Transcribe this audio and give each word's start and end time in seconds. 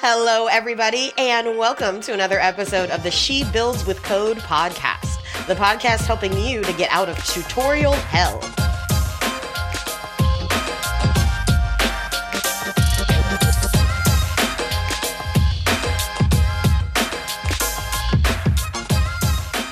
Hello, 0.00 0.46
everybody, 0.46 1.10
and 1.18 1.58
welcome 1.58 2.00
to 2.02 2.12
another 2.12 2.38
episode 2.38 2.88
of 2.90 3.02
the 3.02 3.10
She 3.10 3.42
Builds 3.52 3.84
with 3.84 4.00
Code 4.04 4.36
podcast, 4.36 5.18
the 5.48 5.56
podcast 5.56 6.06
helping 6.06 6.38
you 6.38 6.62
to 6.62 6.72
get 6.74 6.88
out 6.92 7.08
of 7.08 7.16
tutorial 7.24 7.94
hell. 7.94 8.38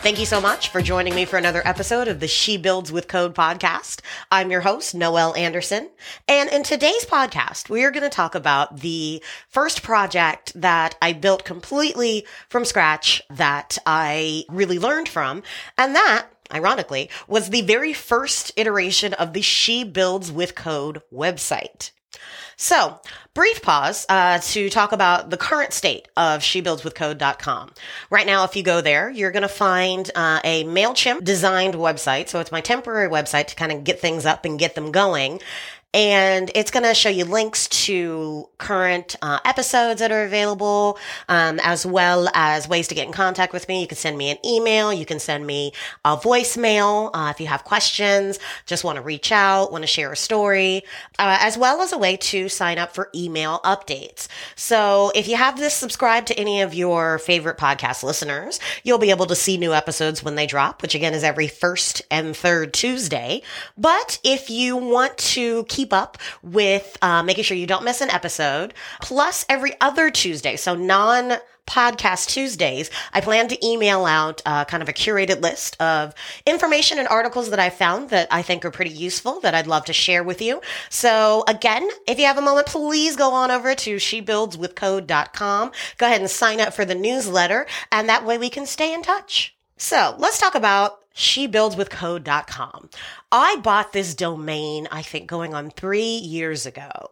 Thank 0.06 0.20
you 0.20 0.26
so 0.26 0.40
much 0.40 0.68
for 0.68 0.80
joining 0.80 1.16
me 1.16 1.24
for 1.24 1.36
another 1.36 1.62
episode 1.64 2.06
of 2.06 2.20
the 2.20 2.28
She 2.28 2.56
Builds 2.56 2.92
with 2.92 3.08
Code 3.08 3.34
podcast. 3.34 4.02
I'm 4.30 4.52
your 4.52 4.60
host, 4.60 4.94
Noelle 4.94 5.34
Anderson. 5.34 5.90
And 6.28 6.48
in 6.48 6.62
today's 6.62 7.04
podcast, 7.04 7.68
we 7.68 7.82
are 7.82 7.90
going 7.90 8.04
to 8.04 8.08
talk 8.08 8.36
about 8.36 8.82
the 8.82 9.20
first 9.48 9.82
project 9.82 10.52
that 10.54 10.96
I 11.02 11.12
built 11.12 11.44
completely 11.44 12.24
from 12.48 12.64
scratch 12.64 13.20
that 13.30 13.78
I 13.84 14.44
really 14.48 14.78
learned 14.78 15.08
from. 15.08 15.42
And 15.76 15.96
that 15.96 16.28
ironically, 16.54 17.10
was 17.26 17.50
the 17.50 17.62
very 17.62 17.92
first 17.92 18.52
iteration 18.54 19.12
of 19.14 19.32
the 19.32 19.42
She 19.42 19.82
Builds 19.82 20.30
with 20.30 20.54
Code 20.54 21.02
website. 21.12 21.90
So, 22.58 22.98
brief 23.34 23.60
pause 23.60 24.06
uh, 24.08 24.38
to 24.38 24.70
talk 24.70 24.92
about 24.92 25.28
the 25.28 25.36
current 25.36 25.74
state 25.74 26.08
of 26.16 26.40
shebuildswithcode.com. 26.40 27.72
Right 28.08 28.26
now, 28.26 28.44
if 28.44 28.56
you 28.56 28.62
go 28.62 28.80
there, 28.80 29.10
you're 29.10 29.30
going 29.30 29.42
to 29.42 29.48
find 29.48 30.10
uh, 30.14 30.40
a 30.42 30.64
MailChimp 30.64 31.22
designed 31.22 31.74
website. 31.74 32.30
So, 32.30 32.40
it's 32.40 32.50
my 32.50 32.62
temporary 32.62 33.10
website 33.10 33.48
to 33.48 33.56
kind 33.56 33.72
of 33.72 33.84
get 33.84 34.00
things 34.00 34.24
up 34.24 34.46
and 34.46 34.58
get 34.58 34.74
them 34.74 34.90
going 34.90 35.40
and 35.96 36.50
it's 36.54 36.70
going 36.70 36.82
to 36.82 36.92
show 36.92 37.08
you 37.08 37.24
links 37.24 37.68
to 37.68 38.50
current 38.58 39.16
uh, 39.22 39.38
episodes 39.46 40.00
that 40.00 40.12
are 40.12 40.24
available, 40.24 40.98
um, 41.30 41.58
as 41.62 41.86
well 41.86 42.28
as 42.34 42.68
ways 42.68 42.86
to 42.88 42.94
get 42.94 43.06
in 43.06 43.14
contact 43.14 43.54
with 43.54 43.66
me. 43.66 43.80
You 43.80 43.86
can 43.86 43.96
send 43.96 44.18
me 44.18 44.30
an 44.30 44.36
email. 44.44 44.92
You 44.92 45.06
can 45.06 45.18
send 45.18 45.46
me 45.46 45.72
a 46.04 46.14
voicemail 46.14 47.10
uh, 47.14 47.30
if 47.30 47.40
you 47.40 47.46
have 47.46 47.64
questions, 47.64 48.38
just 48.66 48.84
want 48.84 48.96
to 48.96 49.02
reach 49.02 49.32
out, 49.32 49.72
want 49.72 49.84
to 49.84 49.88
share 49.88 50.12
a 50.12 50.16
story, 50.16 50.82
uh, 51.18 51.38
as 51.40 51.56
well 51.56 51.80
as 51.80 51.94
a 51.94 51.98
way 51.98 52.18
to 52.18 52.50
sign 52.50 52.76
up 52.76 52.94
for 52.94 53.08
email 53.14 53.60
updates. 53.64 54.28
So 54.54 55.12
if 55.14 55.26
you 55.26 55.36
have 55.36 55.56
this 55.56 55.72
subscribed 55.72 56.26
to 56.26 56.38
any 56.38 56.60
of 56.60 56.74
your 56.74 57.18
favorite 57.20 57.56
podcast 57.56 58.02
listeners, 58.02 58.60
you'll 58.84 58.98
be 58.98 59.08
able 59.08 59.26
to 59.26 59.34
see 59.34 59.56
new 59.56 59.72
episodes 59.72 60.22
when 60.22 60.34
they 60.34 60.46
drop, 60.46 60.82
which 60.82 60.94
again 60.94 61.14
is 61.14 61.24
every 61.24 61.48
first 61.48 62.02
and 62.10 62.36
third 62.36 62.74
Tuesday. 62.74 63.40
But 63.78 64.18
if 64.22 64.50
you 64.50 64.76
want 64.76 65.16
to 65.18 65.64
keep 65.64 65.85
keep 65.86 65.92
up 65.92 66.18
with 66.42 66.98
uh, 67.00 67.22
making 67.22 67.44
sure 67.44 67.56
you 67.56 67.66
don't 67.66 67.84
miss 67.84 68.00
an 68.00 68.10
episode. 68.10 68.74
Plus, 69.00 69.46
every 69.48 69.72
other 69.80 70.10
Tuesday, 70.10 70.56
so 70.56 70.74
non 70.74 71.34
podcast 71.64 72.28
Tuesdays, 72.28 72.90
I 73.12 73.20
plan 73.20 73.48
to 73.48 73.66
email 73.66 74.04
out 74.04 74.42
uh, 74.46 74.64
kind 74.64 74.82
of 74.82 74.88
a 74.88 74.92
curated 74.92 75.42
list 75.42 75.80
of 75.80 76.14
information 76.44 76.98
and 76.98 77.08
articles 77.08 77.50
that 77.50 77.58
I 77.58 77.70
found 77.70 78.10
that 78.10 78.28
I 78.32 78.42
think 78.42 78.64
are 78.64 78.70
pretty 78.70 78.92
useful 78.92 79.40
that 79.40 79.54
I'd 79.54 79.66
love 79.66 79.84
to 79.86 79.92
share 79.92 80.22
with 80.24 80.40
you. 80.40 80.60
So 80.90 81.44
again, 81.46 81.88
if 82.06 82.18
you 82.18 82.26
have 82.26 82.38
a 82.38 82.42
moment, 82.42 82.68
please 82.68 83.16
go 83.16 83.32
on 83.32 83.50
over 83.50 83.74
to 83.74 83.96
shebuildswithcode.com. 83.96 85.72
Go 85.98 86.06
ahead 86.06 86.20
and 86.20 86.30
sign 86.30 86.60
up 86.60 86.72
for 86.72 86.84
the 86.84 86.94
newsletter 86.94 87.66
and 87.90 88.08
that 88.08 88.24
way 88.24 88.38
we 88.38 88.50
can 88.50 88.66
stay 88.66 88.94
in 88.94 89.02
touch. 89.02 89.56
So 89.76 90.14
let's 90.18 90.38
talk 90.38 90.54
about 90.54 91.00
shebuildswithcode.com. 91.16 92.90
I 93.32 93.56
bought 93.56 93.92
this 93.92 94.14
domain, 94.14 94.86
I 94.90 95.02
think 95.02 95.26
going 95.26 95.54
on 95.54 95.70
three 95.70 96.16
years 96.18 96.66
ago. 96.66 97.10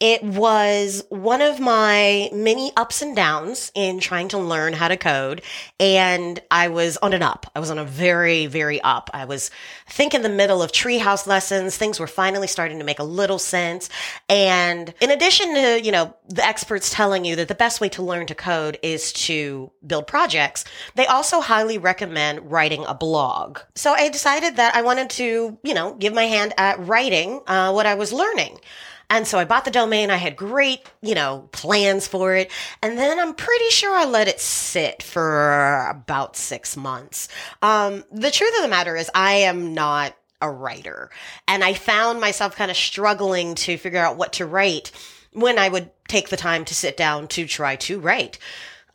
It 0.00 0.22
was 0.22 1.04
one 1.10 1.42
of 1.42 1.60
my 1.60 2.30
many 2.32 2.72
ups 2.74 3.02
and 3.02 3.14
downs 3.14 3.70
in 3.74 4.00
trying 4.00 4.28
to 4.28 4.38
learn 4.38 4.72
how 4.72 4.88
to 4.88 4.96
code. 4.96 5.42
And 5.78 6.40
I 6.50 6.68
was 6.68 6.96
on 6.96 7.12
an 7.12 7.22
up. 7.22 7.50
I 7.54 7.60
was 7.60 7.70
on 7.70 7.78
a 7.78 7.84
very, 7.84 8.46
very 8.46 8.80
up. 8.80 9.10
I 9.12 9.26
was, 9.26 9.50
I 9.86 9.90
think 9.90 10.14
in 10.14 10.22
the 10.22 10.30
middle 10.30 10.62
of 10.62 10.72
treehouse 10.72 11.26
lessons. 11.26 11.76
Things 11.76 12.00
were 12.00 12.06
finally 12.06 12.46
starting 12.46 12.78
to 12.78 12.84
make 12.84 12.98
a 12.98 13.04
little 13.04 13.38
sense. 13.38 13.90
And 14.26 14.94
in 15.02 15.10
addition 15.10 15.54
to, 15.54 15.82
you 15.84 15.92
know, 15.92 16.16
the 16.28 16.46
experts 16.46 16.88
telling 16.88 17.26
you 17.26 17.36
that 17.36 17.48
the 17.48 17.54
best 17.54 17.82
way 17.82 17.90
to 17.90 18.02
learn 18.02 18.26
to 18.28 18.34
code 18.34 18.78
is 18.82 19.12
to 19.12 19.70
build 19.86 20.06
projects, 20.06 20.64
they 20.94 21.06
also 21.06 21.42
highly 21.42 21.76
recommend 21.76 22.50
writing 22.50 22.86
a 22.86 22.94
blog. 22.94 23.58
So 23.74 23.92
I 23.92 24.08
decided 24.08 24.56
that 24.56 24.74
I 24.74 24.80
wanted 24.80 25.10
to, 25.10 25.58
you 25.62 25.74
know, 25.74 25.94
give 25.94 26.14
my 26.14 26.24
hand 26.24 26.54
at 26.56 26.80
writing 26.86 27.42
uh, 27.46 27.72
what 27.72 27.84
I 27.84 27.96
was 27.96 28.14
learning. 28.14 28.58
And 29.10 29.26
so 29.26 29.38
I 29.38 29.44
bought 29.44 29.64
the 29.64 29.72
domain. 29.72 30.10
I 30.10 30.16
had 30.16 30.36
great, 30.36 30.88
you 31.02 31.16
know, 31.16 31.48
plans 31.50 32.06
for 32.06 32.34
it. 32.36 32.50
And 32.80 32.96
then 32.96 33.18
I'm 33.18 33.34
pretty 33.34 33.68
sure 33.70 33.94
I 33.94 34.04
let 34.04 34.28
it 34.28 34.40
sit 34.40 35.02
for 35.02 35.86
about 35.88 36.36
six 36.36 36.76
months. 36.76 37.28
Um, 37.60 38.04
the 38.12 38.30
truth 38.30 38.54
of 38.56 38.62
the 38.62 38.68
matter 38.68 38.96
is 38.96 39.10
I 39.12 39.32
am 39.32 39.74
not 39.74 40.16
a 40.40 40.50
writer 40.50 41.10
and 41.46 41.62
I 41.62 41.74
found 41.74 42.20
myself 42.20 42.56
kind 42.56 42.70
of 42.70 42.76
struggling 42.76 43.54
to 43.56 43.76
figure 43.76 44.00
out 44.00 44.16
what 44.16 44.32
to 44.34 44.46
write 44.46 44.90
when 45.32 45.58
I 45.58 45.68
would 45.68 45.90
take 46.08 46.28
the 46.30 46.36
time 46.36 46.64
to 46.64 46.74
sit 46.74 46.96
down 46.96 47.28
to 47.28 47.46
try 47.46 47.76
to 47.76 48.00
write. 48.00 48.38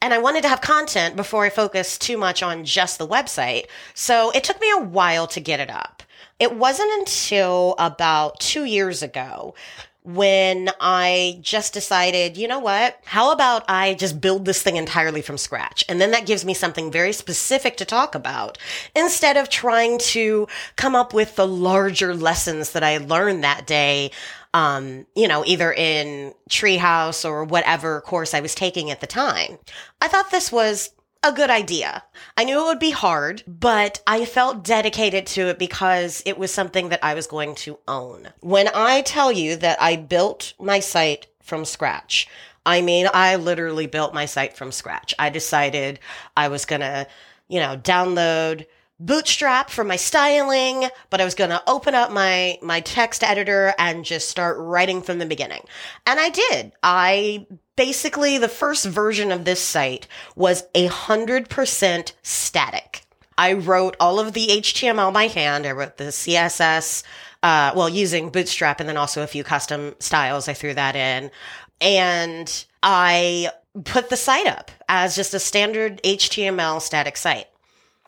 And 0.02 0.14
I 0.14 0.18
wanted 0.18 0.44
to 0.44 0.50
have 0.50 0.62
content 0.62 1.16
before 1.16 1.46
I 1.46 1.50
focused 1.50 2.02
too 2.02 2.18
much 2.18 2.42
on 2.42 2.66
just 2.66 2.98
the 2.98 3.08
website. 3.08 3.68
So 3.94 4.32
it 4.32 4.44
took 4.44 4.60
me 4.60 4.72
a 4.72 4.82
while 4.82 5.28
to 5.28 5.40
get 5.40 5.60
it 5.60 5.70
up. 5.70 6.04
It 6.40 6.56
wasn't 6.56 6.92
until 7.00 7.76
about 7.80 8.40
two 8.40 8.66
years 8.66 9.02
ago 9.02 9.56
when 10.06 10.70
I 10.80 11.40
just 11.42 11.74
decided, 11.74 12.38
you 12.38 12.48
know 12.48 12.60
what? 12.60 13.00
How 13.06 13.32
about 13.32 13.66
I 13.68 13.96
just 13.96 14.22
build 14.22 14.46
this 14.46 14.62
thing 14.62 14.76
entirely 14.76 15.22
from 15.22 15.38
scratch? 15.38 15.84
And 15.90 16.00
then 16.00 16.12
that 16.12 16.28
gives 16.28 16.46
me 16.46 16.54
something 16.54 16.92
very 16.92 17.12
specific 17.12 17.76
to 17.78 17.86
talk 17.86 18.14
about 18.14 18.58
instead 18.96 19.36
of 19.36 19.50
trying 19.50 19.98
to 20.00 20.48
come 20.76 20.96
up 20.96 21.14
with 21.14 21.36
the 21.36 21.48
larger 21.48 22.14
lessons 22.14 22.72
that 22.72 22.84
I 22.84 22.98
learned 22.98 23.44
that 23.44 23.66
day. 23.66 24.12
Um, 24.54 25.06
you 25.16 25.28
know, 25.28 25.44
either 25.46 25.74
in 25.74 26.34
Treehouse 26.50 27.28
or 27.28 27.44
whatever 27.44 28.00
course 28.00 28.34
I 28.34 28.40
was 28.40 28.56
taking 28.56 28.90
at 28.90 29.02
the 29.02 29.08
time. 29.08 29.58
I 30.00 30.08
thought 30.08 30.32
this 30.32 30.50
was 30.50 30.92
a 31.26 31.32
good 31.32 31.50
idea. 31.50 32.04
I 32.38 32.44
knew 32.44 32.62
it 32.62 32.66
would 32.66 32.80
be 32.80 32.92
hard, 32.92 33.44
but 33.48 34.02
I 34.06 34.26
felt 34.26 34.64
dedicated 34.64 35.26
to 35.28 35.48
it 35.48 35.58
because 35.58 36.22
it 36.26 36.38
was 36.38 36.54
something 36.54 36.90
that 36.90 37.04
I 37.04 37.16
was 37.16 37.26
going 37.26 37.56
to 37.56 37.80
own. 37.88 38.30
When 38.42 38.70
I 38.74 39.02
tell 39.02 39.32
you 39.32 39.56
that 39.58 39.82
I 39.82 39.96
built 39.96 40.54
my 40.60 40.80
site 40.80 41.28
from 41.42 41.66
scratch, 41.66 42.28
I 42.66 42.82
mean, 42.82 43.08
I 43.14 43.36
literally 43.38 43.88
built 43.88 44.14
my 44.14 44.26
site 44.26 44.56
from 44.56 44.72
scratch. 44.72 45.16
I 45.18 45.30
decided 45.30 46.00
I 46.38 46.48
was 46.48 46.66
going 46.66 46.82
to, 46.82 47.08
you 47.48 47.60
know, 47.60 47.76
download 47.76 48.66
bootstrap 48.98 49.70
for 49.70 49.84
my 49.84 49.98
styling 49.98 50.88
but 51.10 51.20
i 51.20 51.26
was 51.26 51.36
going 51.36 51.50
to 51.50 51.62
open 51.68 51.94
up 51.94 52.14
my 52.14 52.58
my 52.62 52.80
text 52.80 53.26
editor 53.26 53.74
and 53.78 54.06
just 54.06 54.30
start 54.30 54.56
writing 54.58 55.02
from 55.02 55.20
the 55.20 55.26
beginning 55.26 55.60
and 56.06 56.18
i 56.18 56.30
did 56.30 56.72
i 56.82 57.46
basically 57.76 58.38
the 58.38 58.50
first 58.50 58.86
version 58.86 59.32
of 59.32 59.46
this 59.46 59.62
site 59.62 60.08
was 60.36 60.64
a 60.74 60.88
hundred 60.88 61.50
percent 61.50 62.14
static. 62.24 63.02
I 63.38 63.54
wrote 63.54 63.98
all 64.00 64.20
of 64.20 64.34
the 64.34 64.48
html 64.48 65.14
by 65.14 65.28
hand. 65.28 65.66
I 65.66 65.72
wrote 65.72 65.98
the 65.98 66.06
css 66.06 67.04
uh, 67.44 67.72
well 67.76 67.90
using 67.90 68.30
bootstrap 68.30 68.80
and 68.80 68.88
then 68.88 68.98
also 68.98 69.22
a 69.22 69.28
few 69.28 69.44
custom 69.44 69.96
styles 70.00 70.48
i 70.48 70.54
threw 70.54 70.74
that 70.74 70.96
in. 70.96 71.32
And 71.82 72.66
i 72.82 73.50
put 73.84 74.10
the 74.10 74.18
site 74.18 74.48
up 74.48 74.72
as 74.88 75.16
just 75.16 75.34
a 75.34 75.40
standard 75.40 76.02
html 76.04 76.82
static 76.82 77.18
site. 77.18 77.48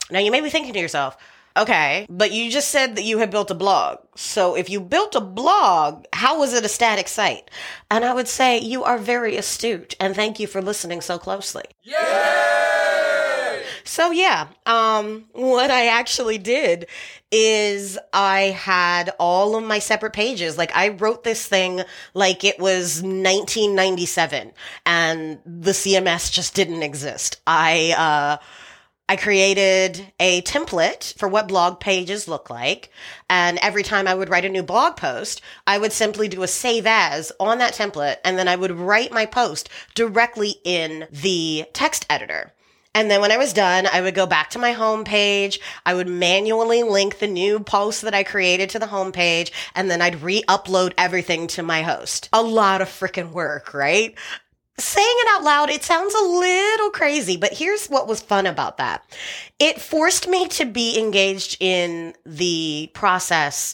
Now 0.09 0.19
you 0.19 0.31
may 0.31 0.41
be 0.41 0.50
thinking 0.50 0.73
to 0.73 0.79
yourself, 0.79 1.17
okay, 1.57 2.06
but 2.09 2.31
you 2.31 2.51
just 2.51 2.69
said 2.69 2.95
that 2.95 3.03
you 3.03 3.18
had 3.19 3.31
built 3.31 3.51
a 3.51 3.56
blog. 3.56 4.00
So 4.16 4.56
if 4.56 4.69
you 4.69 4.80
built 4.80 5.15
a 5.15 5.21
blog, 5.21 6.06
how 6.13 6.39
was 6.39 6.54
it 6.54 6.65
a 6.65 6.69
static 6.69 7.07
site? 7.07 7.50
And 7.92 8.04
I 8.04 8.13
would 8.13 8.27
say 8.27 8.59
you 8.59 8.83
are 8.83 8.98
very 8.98 9.38
astute 9.38 9.95
and 10.00 10.15
thank 10.15 10.39
you 10.39 10.48
for 10.48 10.62
listening 10.62 11.01
so 11.01 11.18
closely. 11.18 11.63
Yay! 11.83 13.63
So 13.83 14.12
yeah, 14.12 14.48
um, 14.65 15.25
what 15.31 15.71
I 15.71 15.88
actually 15.88 16.38
did 16.38 16.88
is 17.31 17.98
I 18.12 18.42
had 18.42 19.12
all 19.18 19.56
of 19.56 19.63
my 19.63 19.80
separate 19.80 20.13
pages. 20.13 20.57
Like 20.57 20.75
I 20.75 20.89
wrote 20.89 21.24
this 21.24 21.45
thing 21.48 21.81
like 22.13 22.44
it 22.44 22.59
was 22.59 23.01
1997 23.01 24.51
and 24.86 25.39
the 25.45 25.71
CMS 25.71 26.31
just 26.31 26.54
didn't 26.54 26.83
exist. 26.83 27.42
I, 27.48 27.94
uh, 27.98 28.44
I 29.09 29.15
created 29.15 30.12
a 30.19 30.42
template 30.42 31.18
for 31.18 31.30
what 31.30 31.48
blog 31.48 31.80
pages 31.80 32.27
look 32.27 32.50
like. 32.50 32.92
And 33.30 33.57
every 33.59 33.83
time 33.83 34.06
I 34.06 34.13
would 34.13 34.30
write 34.30 34.44
a 34.44 34.50
new 34.50 34.63
blog 34.63 34.98
post, 34.98 35.42
I 35.65 35.77
would 35.77 35.94
simply 35.94 36.27
do 36.27 36.44
a 36.44 36.48
save 36.48 36.86
as 36.86 37.31
on 37.39 37.59
that 37.59 37.74
template. 37.74 38.18
And 38.25 38.38
then 38.38 38.50
I 38.50 38.57
would 38.57 38.71
write 38.71 39.13
my 39.13 39.25
post 39.25 39.69
directly 39.95 40.56
in 40.65 41.07
the 41.09 41.65
text 41.71 42.06
editor. 42.09 42.54
And 42.94 43.12
then 43.12 43.21
when 43.21 43.31
I 43.31 43.38
was 43.38 43.54
done, 43.54 43.86
I 43.86 44.01
would 44.01 44.15
go 44.15 44.25
back 44.25 44.50
to 44.50 44.59
my 44.59 44.74
homepage. 44.74 45.59
I 45.86 45.94
would 45.94 46.07
manually 46.07 46.81
link 46.81 47.19
the 47.19 47.27
new 47.27 47.59
post 47.59 48.01
that 48.01 48.15
I 48.15 48.24
created 48.24 48.71
to 48.71 48.80
the 48.80 48.88
homepage. 48.88 49.51
And 49.75 49.89
then 49.89 50.01
I'd 50.01 50.24
re 50.24 50.42
upload 50.50 50.94
everything 50.98 51.45
to 51.50 51.63
my 51.63 51.83
host. 51.83 52.27
A 52.33 52.42
lot 52.42 52.81
of 52.81 52.89
freaking 52.89 53.31
work, 53.31 53.74
right? 53.74 54.18
Saying 54.79 55.07
it 55.09 55.27
out 55.35 55.44
loud, 55.44 55.69
it 55.69 55.83
sounds 55.83 56.13
a 56.13 56.24
little 56.24 56.89
crazy, 56.91 57.35
but 57.38 57.53
here's 57.53 57.88
what 57.88 58.07
was 58.07 58.21
fun 58.21 58.45
about 58.45 58.77
that. 58.77 59.03
It 59.59 59.81
forced 59.81 60.27
me 60.27 60.47
to 60.50 60.65
be 60.65 61.00
engaged 61.00 61.57
in 61.59 62.13
the 62.25 62.91
process 62.94 63.74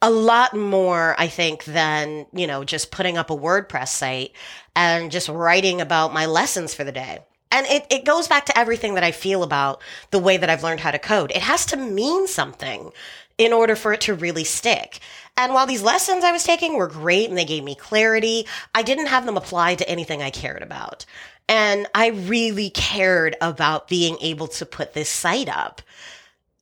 a 0.00 0.10
lot 0.10 0.54
more, 0.54 1.14
I 1.16 1.28
think, 1.28 1.64
than, 1.64 2.26
you 2.32 2.48
know, 2.48 2.64
just 2.64 2.90
putting 2.90 3.16
up 3.16 3.30
a 3.30 3.36
WordPress 3.36 3.88
site 3.88 4.32
and 4.74 5.12
just 5.12 5.28
writing 5.28 5.80
about 5.80 6.12
my 6.12 6.26
lessons 6.26 6.74
for 6.74 6.82
the 6.82 6.90
day. 6.90 7.20
And 7.52 7.66
it, 7.66 7.86
it 7.88 8.04
goes 8.04 8.26
back 8.26 8.46
to 8.46 8.58
everything 8.58 8.94
that 8.94 9.04
I 9.04 9.12
feel 9.12 9.44
about 9.44 9.80
the 10.10 10.18
way 10.18 10.38
that 10.38 10.50
I've 10.50 10.64
learned 10.64 10.80
how 10.80 10.90
to 10.90 10.98
code. 10.98 11.30
It 11.30 11.42
has 11.42 11.66
to 11.66 11.76
mean 11.76 12.26
something 12.26 12.90
in 13.38 13.52
order 13.52 13.76
for 13.76 13.92
it 13.92 14.00
to 14.02 14.14
really 14.14 14.44
stick. 14.44 14.98
And 15.36 15.54
while 15.54 15.66
these 15.66 15.82
lessons 15.82 16.24
I 16.24 16.32
was 16.32 16.44
taking 16.44 16.76
were 16.76 16.86
great 16.86 17.28
and 17.28 17.38
they 17.38 17.44
gave 17.44 17.64
me 17.64 17.74
clarity, 17.74 18.46
I 18.74 18.82
didn't 18.82 19.06
have 19.06 19.26
them 19.26 19.36
apply 19.36 19.76
to 19.76 19.88
anything 19.88 20.22
I 20.22 20.30
cared 20.30 20.62
about. 20.62 21.06
And 21.48 21.86
I 21.94 22.08
really 22.08 22.70
cared 22.70 23.36
about 23.40 23.88
being 23.88 24.16
able 24.20 24.48
to 24.48 24.66
put 24.66 24.94
this 24.94 25.08
site 25.08 25.48
up. 25.48 25.82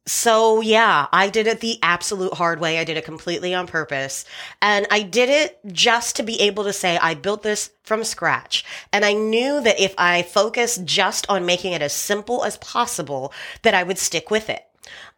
So 0.07 0.61
yeah, 0.61 1.07
I 1.13 1.29
did 1.29 1.47
it 1.47 1.61
the 1.61 1.79
absolute 1.83 2.35
hard 2.35 2.59
way. 2.59 2.79
I 2.79 2.85
did 2.85 2.97
it 2.97 3.05
completely 3.05 3.55
on 3.55 3.67
purpose. 3.67 4.25
And 4.63 4.87
I 4.91 5.03
did 5.03 5.29
it 5.29 5.61
just 5.67 6.17
to 6.17 6.23
be 6.23 6.41
able 6.41 6.65
to 6.65 6.73
say 6.73 6.97
I 6.97 7.15
built 7.15 7.43
this 7.43 7.71
from 7.85 8.03
scratch. 8.03 8.65
And 8.93 9.05
I 9.05 9.13
knew 9.13 9.61
that 9.61 9.81
if 9.81 9.95
I 9.99 10.23
focused 10.23 10.85
just 10.85 11.29
on 11.29 11.47
making 11.47 11.73
it 11.73 11.83
as 11.83 11.93
simple 11.93 12.45
as 12.45 12.57
possible, 12.59 13.33
that 13.63 13.75
I 13.75 13.83
would 13.83 13.99
stick 13.99 14.31
with 14.31 14.49
it. 14.49 14.65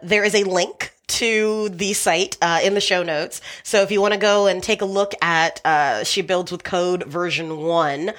There 0.02 0.24
is 0.24 0.34
a 0.34 0.44
link 0.44 0.92
to 1.12 1.68
the 1.68 1.92
site 1.92 2.36
uh, 2.40 2.60
in 2.62 2.74
the 2.74 2.80
show 2.80 3.02
notes. 3.02 3.40
So 3.62 3.82
if 3.82 3.90
you 3.90 4.00
want 4.00 4.14
to 4.14 4.20
go 4.20 4.46
and 4.46 4.62
take 4.62 4.82
a 4.82 4.86
look 4.86 5.14
at 5.22 5.60
uh, 5.64 6.04
She 6.04 6.22
Builds 6.22 6.50
with 6.50 6.64
Code 6.64 7.04
version 7.04 7.58
one, 7.58 8.12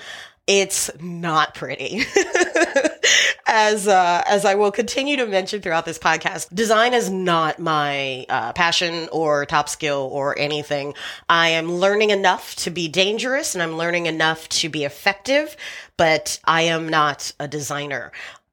it's 0.45 0.92
not 1.00 1.56
pretty. 1.56 2.04
as 3.48 3.88
uh, 3.88 4.24
as 4.28 4.45
I 4.45 4.56
will 4.56 4.72
continue 4.72 5.18
to 5.18 5.25
mention 5.25 5.62
throughout 5.62 5.86
this 5.86 6.00
podcast, 6.00 6.54
design 6.54 6.94
is 6.94 7.10
not 7.10 7.60
my 7.60 8.25
uh, 8.28 8.54
passion 8.54 9.07
or 9.12 9.46
top 9.46 9.69
skill 9.69 10.10
or 10.12 10.38
anything. 10.38 10.94
I 11.30 11.50
am 11.50 11.72
learning 11.72 12.10
enough 12.10 12.56
to 12.57 12.72
be 12.72 12.88
dangerous, 12.88 13.56
and 13.56 13.63
I'm 13.63 13.78
learning 13.78 14.07
enough 14.07 14.50
to 14.50 14.69
be 14.69 14.84
effective, 14.84 15.56
but 15.98 16.39
I 16.44 16.63
am 16.63 16.89
not 16.89 17.31
a 17.39 17.48
designer. 17.48 18.12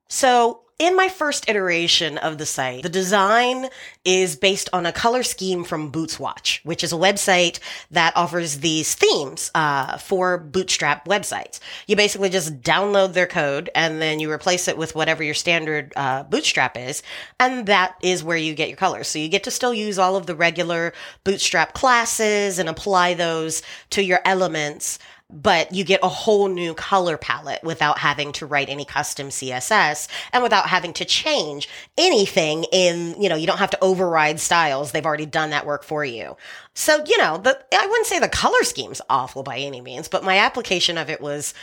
So 0.08 0.60
in 0.80 0.96
my 0.96 1.08
first 1.08 1.46
iteration 1.46 2.16
of 2.16 2.38
the 2.38 2.46
site, 2.46 2.82
the 2.82 2.88
design 2.88 3.68
is 4.02 4.34
based 4.34 4.70
on 4.72 4.86
a 4.86 4.92
color 4.92 5.22
scheme 5.22 5.62
from 5.62 5.92
Bootswatch, 5.92 6.64
which 6.64 6.82
is 6.82 6.90
a 6.90 6.96
website 6.96 7.60
that 7.90 8.16
offers 8.16 8.60
these 8.60 8.94
themes 8.94 9.50
uh, 9.54 9.98
for 9.98 10.38
Bootstrap 10.38 11.06
websites. 11.06 11.60
You 11.86 11.96
basically 11.96 12.30
just 12.30 12.62
download 12.62 13.12
their 13.12 13.26
code 13.26 13.68
and 13.74 14.00
then 14.00 14.20
you 14.20 14.32
replace 14.32 14.68
it 14.68 14.78
with 14.78 14.94
whatever 14.94 15.22
your 15.22 15.34
standard 15.34 15.92
uh, 15.96 16.22
Bootstrap 16.22 16.78
is, 16.78 17.02
and 17.38 17.66
that 17.66 17.96
is 18.02 18.24
where 18.24 18.38
you 18.38 18.54
get 18.54 18.70
your 18.70 18.78
colors. 18.78 19.06
So 19.06 19.18
you 19.18 19.28
get 19.28 19.44
to 19.44 19.50
still 19.50 19.74
use 19.74 19.98
all 19.98 20.16
of 20.16 20.24
the 20.24 20.34
regular 20.34 20.94
Bootstrap 21.24 21.74
classes 21.74 22.58
and 22.58 22.70
apply 22.70 23.12
those 23.12 23.60
to 23.90 24.02
your 24.02 24.20
elements 24.24 24.98
but 25.32 25.72
you 25.72 25.84
get 25.84 26.00
a 26.02 26.08
whole 26.08 26.48
new 26.48 26.74
color 26.74 27.16
palette 27.16 27.62
without 27.62 27.98
having 27.98 28.32
to 28.32 28.46
write 28.46 28.68
any 28.68 28.84
custom 28.84 29.28
CSS 29.28 30.08
and 30.32 30.42
without 30.42 30.66
having 30.66 30.92
to 30.94 31.04
change 31.04 31.68
anything 31.96 32.64
in, 32.72 33.20
you 33.20 33.28
know, 33.28 33.36
you 33.36 33.46
don't 33.46 33.58
have 33.58 33.70
to 33.70 33.82
override 33.82 34.40
styles. 34.40 34.92
They've 34.92 35.06
already 35.06 35.26
done 35.26 35.50
that 35.50 35.66
work 35.66 35.84
for 35.84 36.04
you. 36.04 36.36
So, 36.74 37.04
you 37.06 37.18
know, 37.18 37.38
the, 37.38 37.58
I 37.72 37.86
wouldn't 37.86 38.06
say 38.06 38.18
the 38.18 38.28
color 38.28 38.62
scheme's 38.64 39.00
awful 39.08 39.42
by 39.42 39.58
any 39.58 39.80
means, 39.80 40.08
but 40.08 40.24
my 40.24 40.38
application 40.38 40.98
of 40.98 41.10
it 41.10 41.20
was, 41.20 41.54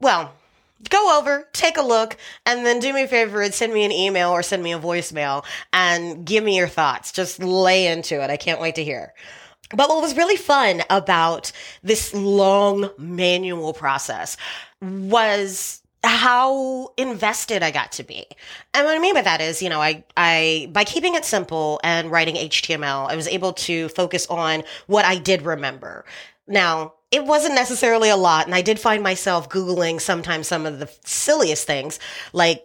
well, 0.00 0.32
go 0.90 1.18
over, 1.18 1.48
take 1.52 1.76
a 1.76 1.82
look, 1.82 2.16
and 2.44 2.64
then 2.64 2.80
do 2.80 2.92
me 2.92 3.04
a 3.04 3.08
favor 3.08 3.42
and 3.42 3.54
send 3.54 3.72
me 3.72 3.84
an 3.84 3.92
email 3.92 4.30
or 4.30 4.42
send 4.42 4.62
me 4.62 4.72
a 4.72 4.78
voicemail 4.78 5.44
and 5.72 6.24
give 6.24 6.44
me 6.44 6.56
your 6.56 6.68
thoughts. 6.68 7.12
Just 7.12 7.42
lay 7.42 7.86
into 7.86 8.22
it. 8.22 8.30
I 8.30 8.36
can't 8.36 8.60
wait 8.60 8.74
to 8.76 8.84
hear. 8.84 9.12
But 9.70 9.88
what 9.88 10.00
was 10.00 10.16
really 10.16 10.36
fun 10.36 10.82
about 10.90 11.52
this 11.82 12.14
long 12.14 12.90
manual 12.98 13.72
process 13.72 14.36
was 14.80 15.82
how 16.04 16.92
invested 16.96 17.62
I 17.62 17.70
got 17.70 17.92
to 17.92 18.04
be. 18.04 18.26
And 18.74 18.86
what 18.86 18.96
I 18.96 19.00
mean 19.00 19.14
by 19.14 19.22
that 19.22 19.40
is, 19.40 19.60
you 19.60 19.68
know, 19.68 19.80
I, 19.80 20.04
I, 20.16 20.68
by 20.72 20.84
keeping 20.84 21.14
it 21.14 21.24
simple 21.24 21.80
and 21.82 22.10
writing 22.10 22.36
HTML, 22.36 23.10
I 23.10 23.16
was 23.16 23.26
able 23.26 23.52
to 23.54 23.88
focus 23.88 24.26
on 24.28 24.62
what 24.86 25.04
I 25.04 25.16
did 25.18 25.42
remember. 25.42 26.04
Now, 26.46 26.94
it 27.10 27.24
wasn't 27.24 27.54
necessarily 27.54 28.08
a 28.08 28.16
lot. 28.16 28.46
And 28.46 28.54
I 28.54 28.62
did 28.62 28.78
find 28.78 29.02
myself 29.02 29.48
Googling 29.48 30.00
sometimes 30.00 30.46
some 30.46 30.66
of 30.66 30.78
the 30.78 30.88
silliest 31.04 31.66
things 31.66 31.98
like 32.32 32.64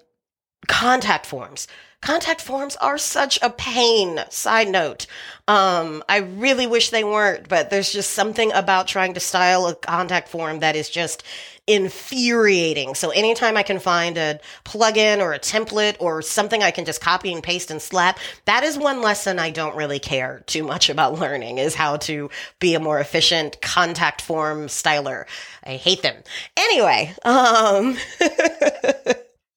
contact 0.67 1.25
forms 1.25 1.67
Contact 2.01 2.41
forms 2.41 2.75
are 2.77 2.97
such 2.97 3.37
a 3.43 3.51
pain. 3.51 4.19
Side 4.29 4.69
note. 4.69 5.05
Um, 5.47 6.03
I 6.09 6.17
really 6.17 6.65
wish 6.65 6.89
they 6.89 7.03
weren't, 7.03 7.47
but 7.47 7.69
there's 7.69 7.91
just 7.91 8.11
something 8.11 8.51
about 8.53 8.87
trying 8.87 9.13
to 9.13 9.19
style 9.19 9.67
a 9.67 9.75
contact 9.75 10.27
form 10.27 10.59
that 10.59 10.75
is 10.75 10.89
just 10.89 11.23
infuriating. 11.67 12.95
So 12.95 13.11
anytime 13.11 13.55
I 13.55 13.63
can 13.63 13.79
find 13.79 14.17
a 14.17 14.39
plugin 14.65 15.19
or 15.19 15.33
a 15.33 15.39
template 15.39 15.95
or 15.99 16.21
something 16.21 16.63
I 16.63 16.71
can 16.71 16.85
just 16.85 17.01
copy 17.01 17.31
and 17.31 17.43
paste 17.43 17.69
and 17.69 17.81
slap, 17.81 18.19
that 18.45 18.63
is 18.63 18.77
one 18.77 19.01
lesson 19.01 19.37
I 19.37 19.51
don't 19.51 19.75
really 19.75 19.99
care 19.99 20.43
too 20.47 20.63
much 20.63 20.89
about 20.89 21.19
learning 21.19 21.59
is 21.59 21.75
how 21.75 21.97
to 21.97 22.29
be 22.59 22.73
a 22.73 22.79
more 22.79 22.99
efficient 22.99 23.61
contact 23.61 24.21
form 24.21 24.67
styler. 24.67 25.25
I 25.63 25.75
hate 25.75 26.01
them. 26.01 26.15
Anyway, 26.57 27.13
um 27.23 27.95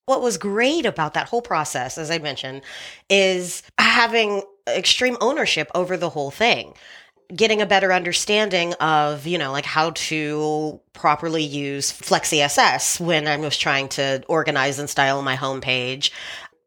what 0.07 0.23
was 0.23 0.37
great 0.37 0.87
about 0.87 1.15
that 1.15 1.29
whole 1.29 1.43
process, 1.43 1.99
as 1.99 2.11
I 2.11 2.19
mentioned, 2.19 2.63
is 3.09 3.63
having 3.79 4.43
extreme 4.67 5.17
ownership 5.21 5.71
over 5.75 5.97
the 5.97 6.11
whole 6.11 6.31
thing. 6.31 6.75
Getting 7.35 7.63
a 7.63 7.67
better 7.67 7.91
understanding 7.91 8.75
of, 8.75 9.27
you 9.27 9.39
know, 9.39 9.51
like 9.51 9.65
how 9.65 9.91
to 9.91 10.79
properly 10.93 11.43
use 11.43 11.91
FlexCSS 11.91 13.01
when 13.01 13.27
I 13.27 13.37
was 13.39 13.57
trying 13.57 13.89
to 13.91 14.23
organize 14.29 14.79
and 14.79 14.91
style 14.91 15.23
my 15.23 15.35
homepage 15.35 16.11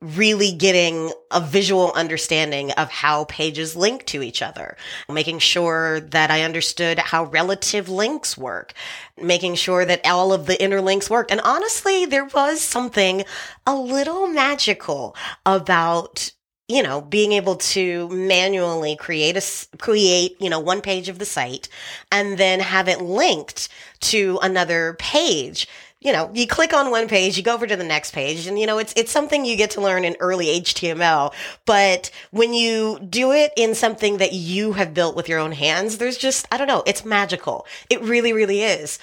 really 0.02 0.52
getting 0.52 1.12
a 1.32 1.42
visual 1.42 1.92
understanding 1.94 2.72
of 2.72 2.90
how 2.90 3.26
pages 3.26 3.76
link 3.76 4.06
to 4.06 4.22
each 4.22 4.42
other, 4.42 4.78
making 5.10 5.40
sure 5.40 6.00
that 6.00 6.30
I 6.30 6.44
understood 6.44 7.00
how 7.00 7.26
relative 7.26 7.90
links 7.90 8.38
work, 8.38 8.74
making 9.20 9.56
sure 9.56 9.86
that 9.86 10.06
all 10.06 10.34
of 10.34 10.46
the 10.46 10.54
interlinks 10.54 11.10
worked. 11.10 11.32
And 11.32 11.42
honestly, 11.42 12.06
there 12.06 12.26
was 12.26 12.62
something 12.62 13.26
a 13.66 13.76
little 13.76 14.28
magical 14.28 15.16
about 15.46 16.32
you 16.70 16.84
know, 16.84 17.00
being 17.00 17.32
able 17.32 17.56
to 17.56 18.10
manually 18.10 18.96
create 18.98 19.38
a, 19.38 19.78
create, 19.78 20.36
you 20.42 20.50
know, 20.50 20.60
one 20.60 20.82
page 20.82 21.08
of 21.08 21.18
the 21.18 21.26
site 21.26 21.70
and 22.12 22.38
then 22.38 22.60
have 22.60 22.90
it 22.90 23.02
linked 23.02 23.70
to 24.02 24.38
another 24.42 24.96
page 25.00 25.68
you 26.00 26.14
know, 26.14 26.30
you 26.34 26.46
click 26.46 26.74
on 26.74 26.92
one 26.92 27.08
page, 27.08 27.38
you 27.38 27.44
go 27.44 27.56
over 27.56 27.66
to 27.66 27.76
the 27.76 27.84
next 27.84 28.14
page, 28.14 28.46
and 28.46 28.60
you 28.60 28.68
know, 28.68 28.78
it's 28.78 28.94
it's 28.96 29.12
something 29.12 29.46
you 29.46 29.58
get 29.58 29.72
to 29.72 29.82
learn 29.82 30.06
in 30.06 30.16
early 30.20 30.62
HTML. 30.62 31.34
But 31.66 32.12
when 32.32 32.54
you 32.54 33.00
do 33.00 33.32
it 33.32 33.52
in 33.58 33.74
something 33.74 34.18
that 34.18 34.34
you 34.34 34.74
have 34.74 34.94
built 34.94 35.16
with 35.16 35.28
your 35.28 35.40
own 35.40 35.52
hands, 35.52 35.98
there's 35.98 36.18
just 36.18 36.48
I 36.52 36.58
don't 36.58 36.68
know, 36.68 36.84
it's 36.86 37.04
magical. 37.04 37.66
It 37.90 38.02
really, 38.02 38.32
really 38.32 38.62
is. 38.62 39.00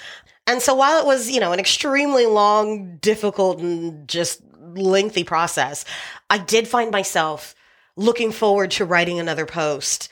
And 0.47 0.61
so 0.61 0.75
while 0.75 0.99
it 0.99 1.05
was, 1.05 1.29
you 1.29 1.39
know, 1.39 1.51
an 1.51 1.59
extremely 1.59 2.27
long, 2.27 2.97
difficult, 2.97 3.59
and 3.59 4.07
just 4.07 4.41
lengthy 4.75 5.23
process, 5.23 5.85
I 6.29 6.37
did 6.37 6.67
find 6.67 6.91
myself 6.91 7.55
looking 7.97 8.31
forward 8.31 8.71
to 8.71 8.85
writing 8.85 9.19
another 9.19 9.45
post 9.45 10.09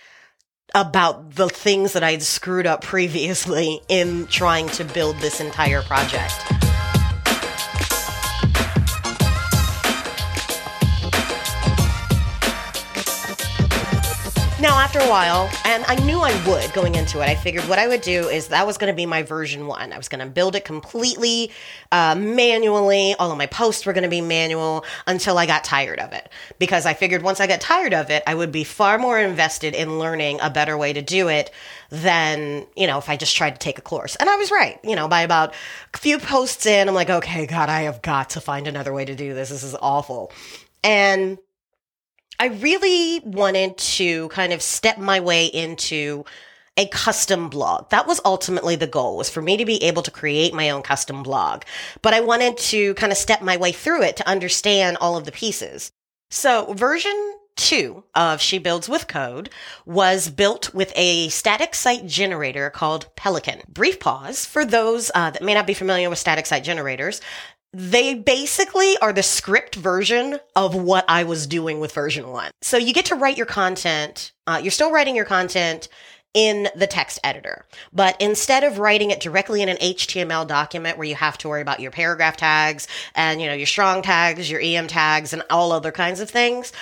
about 0.75 1.35
the 1.35 1.49
things 1.49 1.93
that 1.93 2.03
I'd 2.03 2.23
screwed 2.23 2.65
up 2.65 2.81
previously 2.81 3.81
in 3.87 4.25
trying 4.27 4.67
to 4.69 4.83
build 4.83 5.17
this 5.17 5.39
entire 5.39 5.81
project. 5.83 6.52
After 14.93 15.07
a 15.07 15.09
while, 15.09 15.49
and 15.65 15.83
I 15.87 15.95
knew 16.05 16.19
I 16.19 16.31
would 16.47 16.71
going 16.71 16.93
into 16.93 17.19
it, 17.19 17.27
I 17.27 17.33
figured 17.33 17.67
what 17.67 17.79
I 17.79 17.87
would 17.87 18.01
do 18.01 18.29
is 18.29 18.49
that 18.49 18.67
was 18.67 18.77
going 18.77 18.93
to 18.93 18.95
be 18.95 19.07
my 19.07 19.23
version 19.23 19.65
one. 19.65 19.91
I 19.91 19.97
was 19.97 20.07
going 20.07 20.23
to 20.23 20.31
build 20.31 20.55
it 20.55 20.65
completely 20.65 21.49
uh, 21.91 22.13
manually. 22.13 23.15
All 23.17 23.31
of 23.31 23.37
my 23.39 23.47
posts 23.47 23.87
were 23.87 23.93
going 23.93 24.03
to 24.03 24.09
be 24.09 24.21
manual 24.21 24.85
until 25.07 25.39
I 25.39 25.47
got 25.47 25.63
tired 25.63 25.99
of 25.99 26.13
it. 26.13 26.29
Because 26.59 26.85
I 26.85 26.93
figured 26.93 27.23
once 27.23 27.39
I 27.39 27.47
got 27.47 27.59
tired 27.59 27.95
of 27.95 28.11
it, 28.11 28.21
I 28.27 28.35
would 28.35 28.51
be 28.51 28.63
far 28.63 28.99
more 28.99 29.17
invested 29.17 29.73
in 29.73 29.97
learning 29.97 30.37
a 30.43 30.51
better 30.51 30.77
way 30.77 30.93
to 30.93 31.01
do 31.01 31.27
it 31.27 31.49
than, 31.89 32.67
you 32.75 32.85
know, 32.85 32.99
if 32.99 33.09
I 33.09 33.17
just 33.17 33.35
tried 33.35 33.55
to 33.55 33.59
take 33.59 33.79
a 33.79 33.81
course. 33.81 34.15
And 34.17 34.29
I 34.29 34.35
was 34.35 34.51
right. 34.51 34.79
You 34.83 34.95
know, 34.95 35.07
by 35.07 35.21
about 35.21 35.55
a 35.95 35.97
few 35.97 36.19
posts 36.19 36.67
in, 36.67 36.87
I'm 36.87 36.93
like, 36.93 37.09
okay, 37.09 37.47
God, 37.47 37.67
I 37.67 37.81
have 37.83 38.03
got 38.03 38.31
to 38.31 38.41
find 38.41 38.67
another 38.67 38.93
way 38.93 39.05
to 39.05 39.15
do 39.15 39.33
this. 39.33 39.49
This 39.49 39.63
is 39.63 39.75
awful. 39.81 40.31
And 40.83 41.39
I 42.39 42.47
really 42.47 43.21
wanted 43.23 43.77
to 43.77 44.27
kind 44.29 44.53
of 44.53 44.61
step 44.61 44.97
my 44.97 45.19
way 45.19 45.45
into 45.45 46.25
a 46.75 46.87
custom 46.87 47.49
blog. 47.49 47.89
That 47.91 48.07
was 48.07 48.19
ultimately 48.25 48.75
the 48.75 48.87
goal 48.87 49.17
was 49.17 49.29
for 49.29 49.41
me 49.41 49.57
to 49.57 49.65
be 49.65 49.83
able 49.83 50.01
to 50.03 50.11
create 50.11 50.53
my 50.53 50.71
own 50.71 50.81
custom 50.81 51.21
blog. 51.21 51.63
But 52.01 52.13
I 52.13 52.21
wanted 52.21 52.57
to 52.57 52.95
kind 52.95 53.11
of 53.11 53.17
step 53.17 53.41
my 53.41 53.57
way 53.57 53.71
through 53.71 54.03
it 54.03 54.17
to 54.17 54.27
understand 54.27 54.97
all 54.99 55.15
of 55.15 55.25
the 55.25 55.31
pieces. 55.31 55.91
So 56.31 56.73
version 56.73 57.35
two 57.55 58.03
of 58.15 58.41
She 58.41 58.57
Builds 58.57 58.89
with 58.89 59.07
Code 59.07 59.49
was 59.85 60.29
built 60.29 60.73
with 60.73 60.91
a 60.95 61.29
static 61.29 61.75
site 61.75 62.07
generator 62.07 62.71
called 62.71 63.15
Pelican. 63.15 63.61
Brief 63.67 63.99
pause 63.99 64.43
for 64.43 64.65
those 64.65 65.11
uh, 65.13 65.29
that 65.29 65.43
may 65.43 65.53
not 65.53 65.67
be 65.67 65.75
familiar 65.75 66.09
with 66.09 66.17
static 66.17 66.47
site 66.47 66.63
generators. 66.63 67.21
They 67.73 68.13
basically 68.13 68.97
are 68.99 69.11
the 69.11 69.23
script 69.23 69.75
version 69.75 70.39
of 70.55 70.75
what 70.75 71.05
I 71.07 71.23
was 71.23 71.47
doing 71.47 71.79
with 71.79 71.91
version 71.91 72.29
one. 72.29 72.51
So 72.61 72.77
you 72.77 72.93
get 72.93 73.05
to 73.05 73.15
write 73.15 73.37
your 73.37 73.47
content. 73.47 74.31
Uh, 74.45 74.59
you're 74.61 74.71
still 74.71 74.91
writing 74.91 75.15
your 75.15 75.25
content 75.25 75.89
in 76.33 76.67
the 76.75 76.87
text 76.87 77.19
editor. 77.23 77.65
But 77.91 78.19
instead 78.19 78.63
of 78.63 78.79
writing 78.79 79.11
it 79.11 79.19
directly 79.19 79.61
in 79.61 79.69
an 79.69 79.77
HTML 79.77 80.47
document 80.47 80.97
where 80.97 81.07
you 81.07 81.15
have 81.15 81.37
to 81.39 81.49
worry 81.49 81.61
about 81.61 81.79
your 81.79 81.91
paragraph 81.91 82.37
tags 82.37 82.87
and, 83.15 83.41
you 83.41 83.47
know, 83.47 83.53
your 83.53 83.67
strong 83.67 84.01
tags, 84.01 84.49
your 84.49 84.61
EM 84.61 84.87
tags 84.87 85.33
and 85.33 85.43
all 85.49 85.71
other 85.71 85.91
kinds 85.91 86.19
of 86.19 86.29
things, 86.29 86.73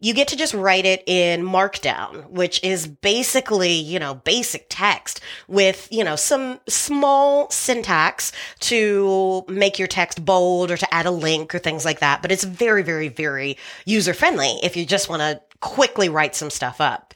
you 0.00 0.14
get 0.14 0.28
to 0.28 0.36
just 0.36 0.54
write 0.54 0.86
it 0.86 1.02
in 1.06 1.42
markdown, 1.42 2.28
which 2.30 2.62
is 2.64 2.86
basically, 2.86 3.72
you 3.72 3.98
know, 3.98 4.14
basic 4.14 4.66
text 4.70 5.20
with, 5.46 5.86
you 5.90 6.02
know, 6.02 6.16
some 6.16 6.58
small 6.66 7.50
syntax 7.50 8.32
to 8.60 9.44
make 9.46 9.78
your 9.78 9.88
text 9.88 10.24
bold 10.24 10.70
or 10.70 10.78
to 10.78 10.94
add 10.94 11.04
a 11.04 11.10
link 11.10 11.54
or 11.54 11.58
things 11.58 11.84
like 11.84 12.00
that. 12.00 12.22
But 12.22 12.32
it's 12.32 12.44
very, 12.44 12.82
very, 12.82 13.08
very 13.08 13.58
user 13.84 14.14
friendly 14.14 14.58
if 14.62 14.74
you 14.74 14.86
just 14.86 15.10
want 15.10 15.20
to 15.20 15.40
quickly 15.60 16.08
write 16.08 16.34
some 16.34 16.50
stuff 16.50 16.80
up. 16.80 17.12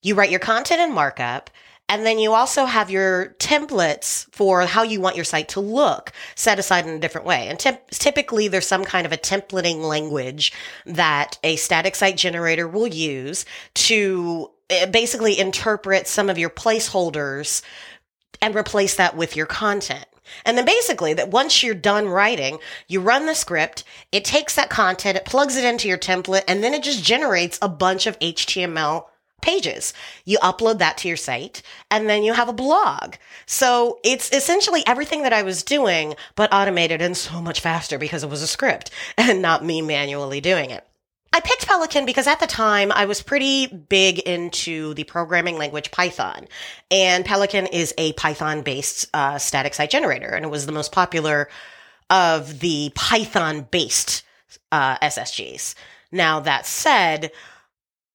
You 0.00 0.14
write 0.14 0.30
your 0.30 0.40
content 0.40 0.80
in 0.80 0.94
markup 0.94 1.50
and 1.88 2.06
then 2.06 2.18
you 2.18 2.32
also 2.32 2.64
have 2.64 2.90
your 2.90 3.34
templates 3.38 4.26
for 4.32 4.62
how 4.62 4.82
you 4.82 5.00
want 5.00 5.16
your 5.16 5.24
site 5.24 5.50
to 5.50 5.60
look 5.60 6.12
set 6.34 6.58
aside 6.58 6.86
in 6.86 6.94
a 6.94 6.98
different 6.98 7.26
way. 7.26 7.48
And 7.48 7.58
typically 7.90 8.48
there's 8.48 8.66
some 8.66 8.84
kind 8.84 9.04
of 9.04 9.12
a 9.12 9.18
templating 9.18 9.82
language 9.82 10.52
that 10.86 11.38
a 11.44 11.56
static 11.56 11.94
site 11.94 12.16
generator 12.16 12.66
will 12.66 12.86
use 12.86 13.44
to 13.74 14.50
eh, 14.70 14.86
basically 14.86 15.38
interpret 15.38 16.08
some 16.08 16.30
of 16.30 16.38
your 16.38 16.50
placeholders 16.50 17.62
and 18.40 18.54
replace 18.54 18.96
that 18.96 19.16
with 19.16 19.36
your 19.36 19.46
content. 19.46 20.06
And 20.46 20.56
then 20.56 20.64
basically 20.64 21.12
that 21.14 21.30
once 21.30 21.62
you're 21.62 21.74
done 21.74 22.08
writing, 22.08 22.58
you 22.88 23.00
run 23.00 23.26
the 23.26 23.34
script, 23.34 23.84
it 24.10 24.24
takes 24.24 24.56
that 24.56 24.70
content, 24.70 25.18
it 25.18 25.26
plugs 25.26 25.56
it 25.56 25.64
into 25.64 25.86
your 25.86 25.98
template, 25.98 26.44
and 26.48 26.64
then 26.64 26.72
it 26.72 26.82
just 26.82 27.04
generates 27.04 27.58
a 27.60 27.68
bunch 27.68 28.06
of 28.06 28.18
HTML 28.20 29.04
pages. 29.44 29.94
You 30.24 30.38
upload 30.38 30.78
that 30.78 30.98
to 30.98 31.08
your 31.08 31.16
site 31.16 31.62
and 31.90 32.08
then 32.08 32.24
you 32.24 32.32
have 32.32 32.48
a 32.48 32.52
blog. 32.52 33.14
So 33.46 34.00
it's 34.02 34.32
essentially 34.32 34.82
everything 34.86 35.22
that 35.22 35.32
I 35.32 35.42
was 35.42 35.62
doing, 35.62 36.14
but 36.34 36.52
automated 36.52 37.00
and 37.00 37.16
so 37.16 37.40
much 37.40 37.60
faster 37.60 37.98
because 37.98 38.24
it 38.24 38.30
was 38.30 38.42
a 38.42 38.46
script 38.46 38.90
and 39.16 39.42
not 39.42 39.64
me 39.64 39.82
manually 39.82 40.40
doing 40.40 40.70
it. 40.70 40.86
I 41.32 41.40
picked 41.40 41.66
Pelican 41.66 42.06
because 42.06 42.28
at 42.28 42.38
the 42.38 42.46
time 42.46 42.92
I 42.92 43.06
was 43.06 43.20
pretty 43.20 43.66
big 43.66 44.20
into 44.20 44.94
the 44.94 45.02
programming 45.02 45.58
language 45.58 45.90
Python. 45.90 46.46
And 46.92 47.24
Pelican 47.24 47.66
is 47.66 47.92
a 47.98 48.12
Python 48.12 48.62
based 48.62 49.08
uh, 49.12 49.38
static 49.38 49.74
site 49.74 49.90
generator. 49.90 50.28
And 50.28 50.44
it 50.44 50.50
was 50.50 50.64
the 50.64 50.70
most 50.72 50.92
popular 50.92 51.48
of 52.08 52.60
the 52.60 52.92
Python 52.94 53.66
based 53.68 54.22
uh, 54.70 54.96
SSGs. 54.98 55.74
Now, 56.12 56.38
that 56.38 56.66
said, 56.66 57.32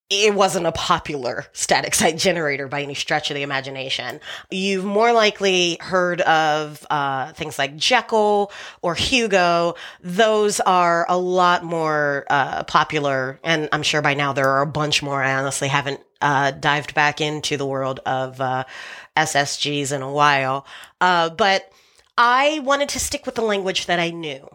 it 0.09 0.33
wasn't 0.33 0.65
a 0.65 0.71
popular 0.71 1.45
static 1.53 1.93
site 1.93 2.17
generator 2.17 2.67
by 2.67 2.81
any 2.81 2.95
stretch 2.95 3.29
of 3.29 3.35
the 3.35 3.43
imagination. 3.43 4.19
You've 4.49 4.85
more 4.85 5.13
likely 5.13 5.77
heard 5.79 6.21
of 6.21 6.85
uh, 6.89 7.31
things 7.33 7.59
like 7.59 7.75
Jekyll 7.75 8.51
or 8.81 8.95
Hugo. 8.95 9.75
Those 10.01 10.59
are 10.61 11.05
a 11.07 11.17
lot 11.17 11.63
more 11.63 12.25
uh, 12.29 12.63
popular, 12.63 13.39
and 13.43 13.69
I'm 13.71 13.83
sure 13.83 14.01
by 14.01 14.15
now 14.15 14.33
there 14.33 14.49
are 14.49 14.61
a 14.61 14.67
bunch 14.67 15.03
more. 15.03 15.21
I 15.21 15.35
honestly 15.35 15.67
haven't 15.67 16.01
uh, 16.21 16.51
dived 16.51 16.95
back 16.95 17.21
into 17.21 17.55
the 17.55 17.65
world 17.65 17.99
of 18.05 18.41
uh, 18.41 18.63
SSGs 19.15 19.91
in 19.91 20.01
a 20.01 20.11
while, 20.11 20.65
uh, 20.99 21.29
but 21.29 21.71
I 22.17 22.59
wanted 22.63 22.89
to 22.89 22.99
stick 22.99 23.27
with 23.27 23.35
the 23.35 23.41
language 23.41 23.85
that 23.85 23.99
I 23.99 24.09
knew, 24.09 24.49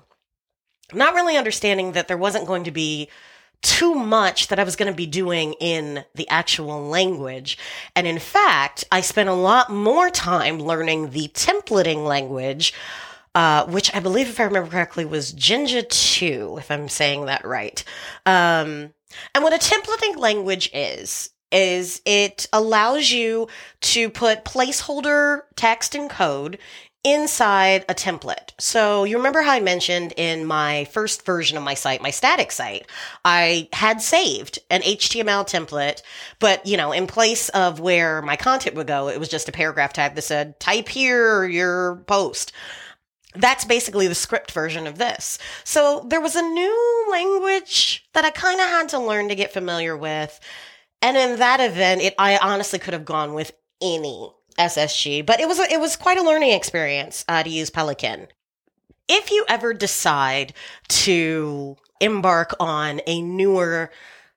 not 0.93 1.15
really 1.15 1.37
understanding 1.37 1.93
that 1.93 2.09
there 2.09 2.19
wasn't 2.19 2.49
going 2.49 2.65
to 2.65 2.73
be 2.73 3.09
too 3.65 3.95
much 3.95 4.49
that 4.49 4.61
I 4.61 4.65
was 4.65 4.77
going 4.77 4.93
to 4.93 4.97
be 4.97 5.07
doing 5.07 5.55
in 5.55 6.05
the 6.15 6.29
actual 6.29 6.87
language. 6.87 7.59
And 7.97 8.07
in 8.07 8.19
fact, 8.19 8.85
I 8.93 9.01
spent 9.01 9.29
a 9.29 9.35
lot 9.35 9.71
more 9.71 10.11
time 10.11 10.61
learning 10.61 11.11
the 11.11 11.29
templating 11.29 12.07
language, 12.07 12.75
uh, 13.35 13.67
which 13.67 13.93
I 13.95 14.01
believe, 14.01 14.29
if 14.29 14.39
I 14.39 14.45
remember 14.45 14.71
correctly, 14.71 15.05
was 15.05 15.33
Jinja 15.33 15.83
2, 15.83 16.57
if 16.59 16.71
I'm 16.71 16.89
saying 16.89 17.25
that 17.27 17.45
right. 17.45 17.83
Um, 18.27 18.93
and 19.35 19.43
what 19.43 19.55
a 19.55 19.59
templating 19.59 20.19
language 20.19 20.71
is, 20.75 21.31
is 21.51 22.03
it 22.05 22.47
allows 22.53 23.11
you 23.11 23.49
to 23.81 24.11
put 24.11 24.45
placeholder 24.45 25.43
text 25.57 25.95
and 25.95 26.11
code 26.11 26.59
inside 27.05 27.85
a 27.89 27.95
template. 27.95 28.53
So 28.59 29.05
you 29.05 29.19
remember 29.19 29.43
how 29.43 29.53
I 29.53 29.61
mentioned 29.61 30.15
in 30.17 30.47
my 30.47 30.87
first 30.87 31.25
version 31.27 31.59
of 31.59 31.63
my 31.63 31.75
site, 31.75 32.03
my 32.03 32.11
static 32.11 32.51
site, 32.51 32.87
I 33.25 33.69
had 33.73 34.01
saved 34.01 34.59
an 34.71 34.81
HTML 34.81 35.47
template, 35.47 36.01
but 36.41 36.65
you 36.67 36.79
know, 36.79 36.93
in 36.93 37.07
place 37.07 37.51
of 37.51 37.79
where 37.79 38.23
my 38.23 38.37
content 38.37 38.75
would 38.77 38.87
go, 38.87 39.09
it 39.09 39.21
was 39.21 39.29
just 39.29 39.49
a 39.49 39.53
paragraph 39.53 39.93
tag 39.93 40.15
that 40.15 40.23
said, 40.23 40.59
type 40.59 40.89
here 40.89 41.45
your 41.45 41.97
post. 42.07 42.53
That's 43.35 43.65
basically 43.65 44.09
the 44.09 44.15
script 44.15 44.53
version 44.53 44.87
of 44.87 44.97
this. 44.97 45.39
So 45.65 46.07
there 46.09 46.21
was 46.21 46.37
a 46.37 46.43
new 46.43 47.07
language 47.11 48.09
that 48.15 48.25
I 48.25 48.31
kind 48.31 48.61
of 48.61 48.69
had 48.69 48.89
to 48.91 48.99
learn 48.99 49.29
to 49.29 49.35
get 49.35 49.53
familiar 49.53 49.97
with. 49.97 50.39
And 51.03 51.17
in 51.17 51.39
that 51.39 51.61
event, 51.61 52.01
it, 52.01 52.15
I 52.19 52.39
honestly 52.39 52.79
could 52.79 52.95
have 52.95 53.05
gone 53.05 53.35
with 53.35 53.53
any 53.83 54.31
SSG, 54.59 55.25
but 55.25 55.41
it 55.41 55.49
was 55.49 55.59
a, 55.59 55.73
it 55.73 55.81
was 55.81 55.97
quite 55.97 56.19
a 56.19 56.23
learning 56.23 56.53
experience 56.53 57.25
uh, 57.29 57.43
to 57.43 57.51
use 57.51 57.71
Pelican. 57.71 58.29
If 59.09 59.31
you 59.31 59.45
ever 59.49 59.75
decide 59.75 60.55
to 60.89 61.77
embark 62.01 62.55
on 62.61 63.01
a 63.07 63.21
newer 63.21 63.91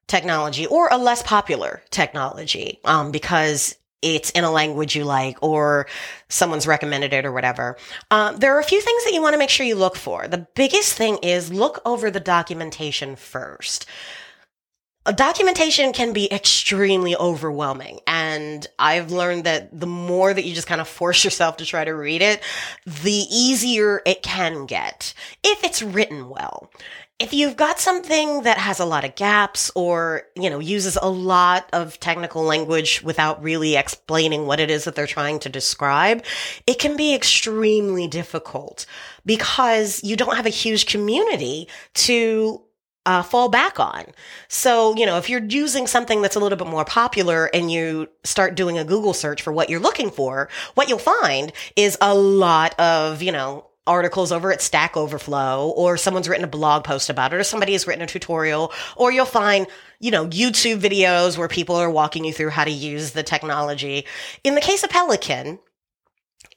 technology 0.07 0.65
or 0.65 0.89
a 0.91 0.97
less 0.97 1.23
popular 1.23 1.81
technology, 1.89 2.79
um, 2.83 3.11
because 3.11 3.75
it's 4.01 4.29
in 4.31 4.43
a 4.43 4.51
language 4.51 4.95
you 4.95 5.03
like 5.03 5.41
or 5.41 5.87
someone's 6.29 6.67
recommended 6.67 7.13
it 7.13 7.25
or 7.25 7.31
whatever. 7.31 7.77
Um, 8.11 8.37
there 8.37 8.55
are 8.55 8.59
a 8.59 8.63
few 8.63 8.79
things 8.79 9.03
that 9.05 9.13
you 9.13 9.21
want 9.21 9.33
to 9.33 9.39
make 9.39 9.49
sure 9.49 9.65
you 9.65 9.75
look 9.75 9.95
for. 9.95 10.27
The 10.27 10.47
biggest 10.55 10.93
thing 10.93 11.17
is 11.23 11.51
look 11.51 11.81
over 11.85 12.11
the 12.11 12.19
documentation 12.19 13.15
first 13.15 13.87
documentation 15.13 15.93
can 15.93 16.13
be 16.13 16.31
extremely 16.31 17.15
overwhelming. 17.15 17.99
And 18.07 18.65
I've 18.77 19.11
learned 19.11 19.45
that 19.45 19.77
the 19.77 19.87
more 19.87 20.33
that 20.33 20.45
you 20.45 20.53
just 20.53 20.67
kind 20.67 20.81
of 20.81 20.87
force 20.87 21.23
yourself 21.23 21.57
to 21.57 21.65
try 21.65 21.85
to 21.85 21.93
read 21.93 22.21
it, 22.21 22.41
the 22.85 23.25
easier 23.31 24.01
it 24.05 24.23
can 24.23 24.65
get 24.65 25.13
if 25.43 25.63
it's 25.63 25.81
written 25.81 26.29
well. 26.29 26.71
If 27.19 27.33
you've 27.33 27.57
got 27.57 27.79
something 27.79 28.43
that 28.43 28.59
has 28.59 28.79
a 28.79 28.85
lot 28.85 29.03
of 29.03 29.15
gaps 29.15 29.71
or, 29.73 30.23
you 30.35 30.51
know, 30.51 30.59
uses 30.59 30.99
a 31.01 31.09
lot 31.09 31.67
of 31.73 31.99
technical 31.99 32.43
language 32.43 33.01
without 33.01 33.41
really 33.41 33.75
explaining 33.75 34.45
what 34.45 34.59
it 34.59 34.69
is 34.69 34.83
that 34.83 34.93
they're 34.93 35.07
trying 35.07 35.39
to 35.39 35.49
describe, 35.49 36.23
it 36.67 36.77
can 36.77 36.95
be 36.95 37.15
extremely 37.15 38.07
difficult 38.07 38.85
because 39.25 40.03
you 40.03 40.15
don't 40.15 40.35
have 40.35 40.45
a 40.45 40.49
huge 40.49 40.85
community 40.85 41.67
to 41.95 42.61
uh, 43.07 43.23
fall 43.23 43.47
back 43.47 43.79
on. 43.79 44.03
So, 44.49 44.93
you 44.97 45.05
know, 45.05 45.17
if 45.17 45.29
you're 45.29 45.43
using 45.43 45.87
something 45.87 46.21
that's 46.21 46.35
a 46.35 46.39
little 46.39 46.57
bit 46.57 46.67
more 46.67 46.83
popular 46.83 47.45
and 47.53 47.71
you 47.71 48.09
start 48.25 48.55
doing 48.55 48.77
a 48.77 48.83
Google 48.83 49.13
search 49.13 49.41
for 49.41 49.53
what 49.53 49.69
you're 49.69 49.79
looking 49.79 50.11
for, 50.11 50.49
what 50.75 50.89
you'll 50.89 50.99
find 50.99 51.53
is 51.77 51.97
a 52.01 52.13
lot 52.13 52.77
of, 52.77 53.21
you 53.21 53.31
know, 53.31 53.65
articles 53.87 54.33
over 54.33 54.51
at 54.51 54.61
Stack 54.61 54.97
Overflow 54.97 55.69
or 55.69 55.95
someone's 55.95 56.27
written 56.27 56.43
a 56.43 56.49
blog 56.49 56.83
post 56.83 57.09
about 57.09 57.31
it 57.31 57.37
or 57.37 57.43
somebody 57.45 57.71
has 57.71 57.87
written 57.87 58.03
a 58.03 58.07
tutorial 58.07 58.73
or 58.97 59.09
you'll 59.09 59.25
find, 59.25 59.67
you 60.01 60.11
know, 60.11 60.27
YouTube 60.27 60.81
videos 60.81 61.37
where 61.37 61.47
people 61.47 61.77
are 61.77 61.89
walking 61.89 62.25
you 62.25 62.33
through 62.33 62.49
how 62.49 62.65
to 62.65 62.71
use 62.71 63.11
the 63.11 63.23
technology. 63.23 64.05
In 64.43 64.55
the 64.55 64.61
case 64.61 64.83
of 64.83 64.89
Pelican, 64.89 65.59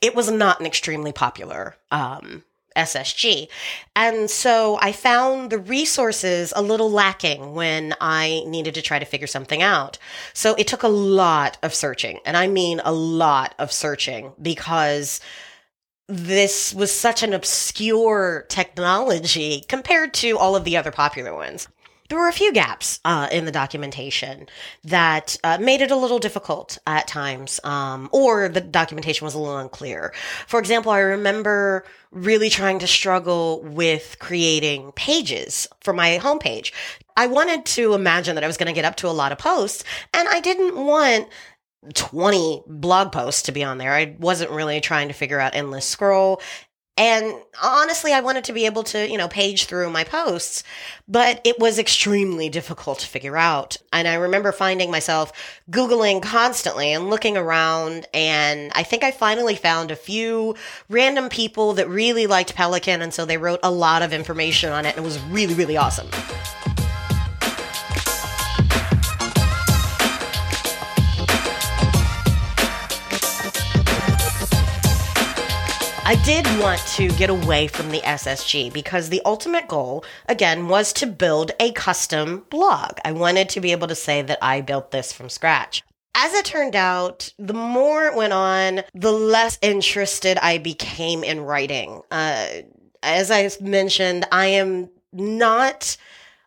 it 0.03 0.17
was 0.17 0.29
not 0.29 0.59
an 0.59 0.67
extremely 0.67 1.13
popular 1.13 1.77
um, 1.93 2.43
SSG. 2.77 3.49
And 3.97 4.31
so 4.31 4.79
I 4.81 4.93
found 4.93 5.51
the 5.51 5.59
resources 5.59 6.53
a 6.57 6.63
little 6.63 6.91
lacking 6.91 7.55
when 7.55 7.95
I 8.01 8.43
needed 8.47 8.75
to 8.75 8.83
try 8.83 8.99
to 8.99 9.05
figure 9.05 9.27
something 9.27 9.63
out. 9.63 9.99
So 10.33 10.55
it 10.55 10.67
took 10.67 10.83
a 10.83 10.89
lot 10.89 11.59
of 11.63 11.75
searching, 11.75 12.21
and 12.25 12.37
I 12.37 12.47
mean 12.47 12.81
a 12.85 12.93
lot 12.93 13.55
of 13.59 13.73
searching 13.73 14.33
because 14.41 15.21
this 16.09 16.75
was 16.75 16.93
such 16.93 17.23
an 17.23 17.33
obscure 17.33 18.45
technology 18.49 19.65
compared 19.69 20.13
to 20.15 20.37
all 20.39 20.57
of 20.57 20.65
the 20.65 20.77
other 20.77 20.91
popular 20.91 21.35
ones. 21.35 21.69
There 22.11 22.19
were 22.19 22.29
a 22.29 22.33
few 22.33 22.53
gaps 22.53 22.99
uh, 23.05 23.29
in 23.31 23.45
the 23.45 23.53
documentation 23.53 24.49
that 24.85 25.39
uh, 25.45 25.59
made 25.61 25.81
it 25.81 25.93
a 25.93 25.97
little 25.97 26.19
difficult 26.19 26.77
at 26.87 27.07
times, 27.07 27.61
um, 27.63 28.09
or 28.13 28.49
the 28.49 28.61
documentation 28.61 29.25
was 29.25 29.35
a 29.35 29.39
little 29.39 29.57
unclear. 29.57 30.13
For 30.49 30.59
example, 30.59 30.91
I 30.91 30.99
remember 30.99 31.85
really 32.11 32.51
trying 32.51 32.81
to 32.81 32.87
struggle 32.89 33.63
with 33.63 34.17
creating 34.19 34.91
pages 34.93 35.69
for 35.81 35.93
my 35.93 36.19
homepage. 36.21 36.73
I 37.17 37.29
wanted 37.29 37.65
to 37.67 37.95
imagine 37.95 38.35
that 38.35 38.43
I 38.43 38.49
was 38.49 38.57
going 38.57 38.67
to 38.67 38.73
get 38.73 38.85
up 38.85 38.97
to 38.97 39.09
a 39.09 39.11
lot 39.11 39.31
of 39.31 39.39
posts, 39.39 39.85
and 40.13 40.29
I 40.29 40.41
didn't 40.41 40.77
want 40.77 41.29
20 41.95 42.65
blog 42.67 43.13
posts 43.13 43.43
to 43.43 43.53
be 43.53 43.63
on 43.63 43.79
there. 43.79 43.93
I 43.93 44.17
wasn't 44.19 44.51
really 44.51 44.81
trying 44.81 45.09
to 45.09 45.15
figure 45.15 45.39
out 45.41 45.55
endless 45.55 45.87
scroll. 45.87 46.43
And 47.01 47.33
honestly, 47.63 48.13
I 48.13 48.21
wanted 48.21 48.45
to 48.45 48.53
be 48.53 48.67
able 48.67 48.83
to, 48.83 49.11
you 49.11 49.17
know, 49.17 49.27
page 49.27 49.65
through 49.65 49.89
my 49.89 50.05
posts, 50.05 50.63
but 51.09 51.41
it 51.45 51.59
was 51.59 51.79
extremely 51.79 52.51
difficult 52.51 52.99
to 52.99 53.07
figure 53.07 53.39
out. 53.39 53.79
And 53.91 54.07
I 54.07 54.17
remember 54.17 54.53
finding 54.53 54.91
myself 54.91 55.33
Googling 55.71 56.21
constantly 56.21 56.93
and 56.93 57.09
looking 57.09 57.39
around. 57.39 58.07
And 58.13 58.71
I 58.75 58.83
think 58.83 59.03
I 59.03 59.13
finally 59.13 59.57
found 59.57 59.91
a 59.91 59.97
few 59.97 60.57
random 60.91 61.31
people 61.31 61.73
that 61.73 61.89
really 61.89 62.27
liked 62.27 62.55
Pelican. 62.55 63.01
And 63.01 63.15
so 63.15 63.25
they 63.25 63.39
wrote 63.39 63.61
a 63.63 63.71
lot 63.71 64.03
of 64.03 64.13
information 64.13 64.71
on 64.71 64.85
it. 64.85 64.95
And 64.95 64.99
it 64.99 65.09
was 65.09 65.19
really, 65.31 65.55
really 65.55 65.79
awesome. 65.79 66.11
I 76.11 76.17
did 76.25 76.45
want 76.59 76.81
to 76.97 77.07
get 77.11 77.31
away 77.31 77.69
from 77.69 77.91
the 77.91 78.01
SSG 78.01 78.73
because 78.73 79.11
the 79.11 79.23
ultimate 79.25 79.69
goal, 79.69 80.05
again, 80.27 80.67
was 80.67 80.93
to 80.95 81.07
build 81.07 81.53
a 81.61 81.71
custom 81.71 82.47
blog. 82.51 82.99
I 83.05 83.13
wanted 83.13 83.49
to 83.51 83.61
be 83.61 83.71
able 83.71 83.87
to 83.87 83.95
say 83.95 84.21
that 84.23 84.41
I 84.43 84.61
built 84.61 84.91
this 84.91 85.13
from 85.13 85.29
scratch. 85.29 85.85
As 86.17 86.35
it 86.35 86.45
turned 86.45 86.75
out, 86.75 87.33
the 87.39 87.55
more 87.55 88.07
it 88.07 88.17
went 88.17 88.33
on, 88.33 88.81
the 88.93 89.13
less 89.13 89.57
interested 89.63 90.37
I 90.39 90.59
became 90.59 91.23
in 91.23 91.43
writing. 91.43 92.03
Uh, 92.11 92.49
as 93.05 93.31
I 93.31 93.49
mentioned, 93.61 94.27
I 94.33 94.47
am 94.47 94.91
not 95.13 95.97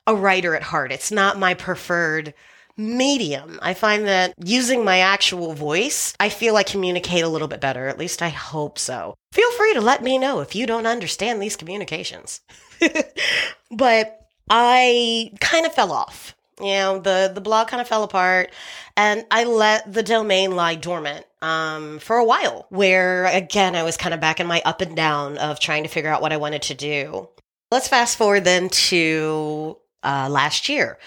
a 0.06 0.14
writer 0.14 0.56
at 0.56 0.64
heart. 0.64 0.92
It's 0.92 1.10
not 1.10 1.40
my 1.40 1.54
preferred 1.54 2.34
medium. 2.78 3.60
I 3.62 3.74
find 3.74 4.06
that 4.06 4.34
using 4.44 4.84
my 4.84 5.00
actual 5.00 5.54
voice, 5.54 6.14
I 6.20 6.30
feel 6.30 6.56
I 6.56 6.64
communicate 6.64 7.24
a 7.24 7.30
little 7.30 7.48
bit 7.48 7.62
better. 7.62 7.88
At 7.88 8.00
least 8.00 8.22
I 8.22 8.30
hope 8.30 8.80
so. 8.80 9.16
Feel 9.32 9.52
free 9.52 9.74
to 9.74 9.82
let 9.82 10.04
me 10.04 10.18
know 10.18 10.40
if 10.40 10.56
you 10.56 10.66
don't 10.66 10.88
understand 10.88 11.42
these 11.42 11.56
communications. 11.56 12.42
but 13.72 14.28
I 14.50 15.32
kind 15.40 15.66
of 15.66 15.74
fell 15.74 15.92
off. 15.92 16.36
You 16.60 16.68
know, 16.68 17.00
the, 17.00 17.32
the 17.34 17.42
blog 17.42 17.68
kind 17.68 17.82
of 17.82 17.88
fell 17.88 18.04
apart 18.04 18.52
and 18.96 19.26
I 19.32 19.44
let 19.46 19.92
the 19.92 20.04
domain 20.04 20.56
lie 20.56 20.76
dormant 20.76 21.26
um, 21.42 22.00
for 22.00 22.18
a 22.18 22.26
while, 22.26 22.68
where 22.70 23.26
again, 23.26 23.76
I 23.76 23.84
was 23.84 23.98
kind 23.98 24.14
of 24.14 24.22
back 24.22 24.40
in 24.40 24.48
my 24.48 24.62
up 24.64 24.82
and 24.82 24.96
down 24.96 25.38
of 25.40 25.60
trying 25.60 25.84
to 25.84 25.90
figure 25.90 26.12
out 26.12 26.22
what 26.22 26.32
I 26.32 26.38
wanted 26.38 26.62
to 26.64 26.76
do. 26.76 27.28
Let's 27.72 27.88
fast 27.88 28.18
forward 28.18 28.44
then 28.44 28.70
to 28.70 29.78
uh, 30.04 30.30
last 30.30 30.70
year 30.70 31.00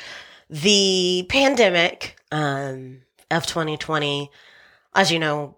the 0.49 1.27
pandemic 1.29 2.17
um, 2.31 3.03
of 3.31 3.47
2020, 3.47 4.31
as 4.95 5.11
you 5.11 5.19
know, 5.19 5.57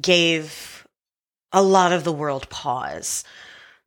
gave 0.00 0.86
a 1.52 1.62
lot 1.62 1.92
of 1.92 2.04
the 2.04 2.12
world 2.12 2.48
pause. 2.48 3.24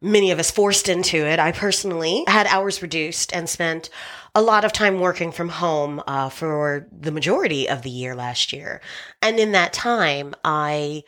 Many 0.01 0.31
of 0.31 0.39
us 0.39 0.51
forced 0.51 0.89
into 0.89 1.17
it. 1.17 1.39
I 1.39 1.51
personally 1.51 2.23
had 2.27 2.45
hours 2.47 2.81
reduced 2.81 3.33
and 3.33 3.49
spent 3.49 3.89
a 4.35 4.41
lot 4.41 4.63
of 4.63 4.71
time 4.71 4.99
working 4.99 5.31
from 5.31 5.49
home 5.49 6.01
uh, 6.05 6.29
for 6.29 6.87
the 6.91 7.11
majority 7.11 7.67
of 7.67 7.81
the 7.81 7.89
year 7.89 8.15
last 8.15 8.53
year. 8.53 8.79
And 9.21 9.39
in 9.39 9.53
that 9.53 9.73
time, 9.73 10.35
I 10.43 11.03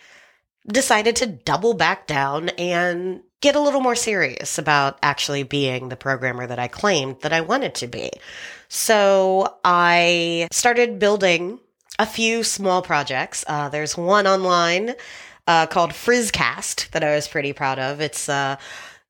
decided 0.67 1.15
to 1.17 1.27
double 1.27 1.75
back 1.75 2.07
down 2.07 2.49
and 2.49 3.21
get 3.41 3.55
a 3.55 3.59
little 3.59 3.81
more 3.81 3.95
serious 3.95 4.57
about 4.57 4.97
actually 5.01 5.43
being 5.43 5.89
the 5.89 5.95
programmer 5.95 6.45
that 6.45 6.59
I 6.59 6.67
claimed 6.67 7.21
that 7.21 7.33
I 7.33 7.41
wanted 7.41 7.75
to 7.75 7.87
be. 7.87 8.11
So 8.67 9.57
I 9.63 10.47
started 10.51 10.99
building 10.99 11.59
a 11.97 12.05
few 12.05 12.43
small 12.43 12.81
projects. 12.81 13.43
Uh, 13.47 13.69
there's 13.69 13.97
one 13.97 14.27
online 14.27 14.95
uh, 15.47 15.65
called 15.67 15.91
Frizzcast 15.91 16.91
that 16.91 17.03
I 17.03 17.15
was 17.15 17.27
pretty 17.27 17.53
proud 17.53 17.79
of. 17.79 18.01
It's 18.01 18.29
uh, 18.29 18.57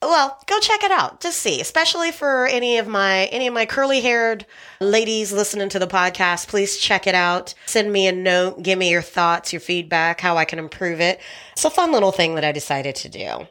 well, 0.01 0.41
go 0.47 0.59
check 0.59 0.83
it 0.83 0.91
out. 0.91 1.19
Just 1.19 1.41
see, 1.41 1.59
especially 1.59 2.11
for 2.11 2.47
any 2.47 2.77
of 2.77 2.87
my 2.87 3.25
any 3.25 3.47
of 3.47 3.53
my 3.53 3.65
curly 3.65 3.99
haired 3.99 4.45
ladies 4.79 5.33
listening 5.33 5.67
to 5.69 5.79
the 5.79 5.87
podcast. 5.87 6.47
Please 6.47 6.77
check 6.77 7.05
it 7.05 7.15
out. 7.15 7.53
Send 7.65 7.91
me 7.91 8.07
a 8.07 8.13
note. 8.13 8.63
Give 8.63 8.79
me 8.79 8.89
your 8.89 9.01
thoughts, 9.01 9.51
your 9.51 9.59
feedback, 9.59 10.21
how 10.21 10.37
I 10.37 10.45
can 10.45 10.57
improve 10.57 11.01
it. 11.01 11.19
It's 11.51 11.65
a 11.65 11.69
fun 11.69 11.91
little 11.91 12.13
thing 12.13 12.35
that 12.35 12.45
I 12.45 12.53
decided 12.53 12.95
to 12.95 13.09
do. 13.09 13.47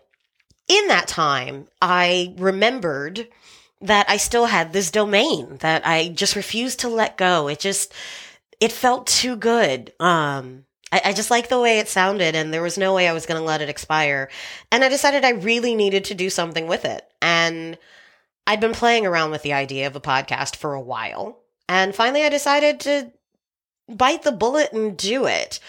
In 0.68 0.88
that 0.88 1.08
time, 1.08 1.66
I 1.80 2.34
remembered 2.36 3.28
that 3.80 4.08
I 4.08 4.16
still 4.16 4.46
had 4.46 4.72
this 4.72 4.90
domain 4.90 5.56
that 5.60 5.86
I 5.86 6.08
just 6.08 6.36
refused 6.36 6.80
to 6.80 6.88
let 6.88 7.16
go. 7.16 7.48
It 7.48 7.60
just, 7.60 7.92
it 8.60 8.72
felt 8.72 9.06
too 9.06 9.36
good. 9.36 9.92
Um, 10.00 10.64
I, 10.92 11.00
I 11.06 11.12
just 11.12 11.30
like 11.30 11.48
the 11.48 11.60
way 11.60 11.78
it 11.78 11.88
sounded 11.88 12.34
and 12.34 12.52
there 12.52 12.62
was 12.62 12.76
no 12.78 12.94
way 12.94 13.08
I 13.08 13.12
was 13.12 13.26
going 13.26 13.40
to 13.40 13.46
let 13.46 13.62
it 13.62 13.68
expire. 13.68 14.28
And 14.70 14.84
I 14.84 14.88
decided 14.88 15.24
I 15.24 15.30
really 15.30 15.74
needed 15.74 16.04
to 16.06 16.14
do 16.14 16.28
something 16.30 16.66
with 16.66 16.84
it. 16.84 17.06
And 17.22 17.78
I'd 18.46 18.60
been 18.60 18.72
playing 18.72 19.06
around 19.06 19.30
with 19.30 19.42
the 19.42 19.52
idea 19.52 19.86
of 19.86 19.96
a 19.96 20.00
podcast 20.00 20.56
for 20.56 20.74
a 20.74 20.80
while. 20.80 21.38
And 21.68 21.94
finally 21.94 22.24
I 22.24 22.30
decided 22.30 22.80
to 22.80 23.12
bite 23.88 24.22
the 24.22 24.32
bullet 24.32 24.72
and 24.72 24.96
do 24.96 25.26
it. 25.26 25.60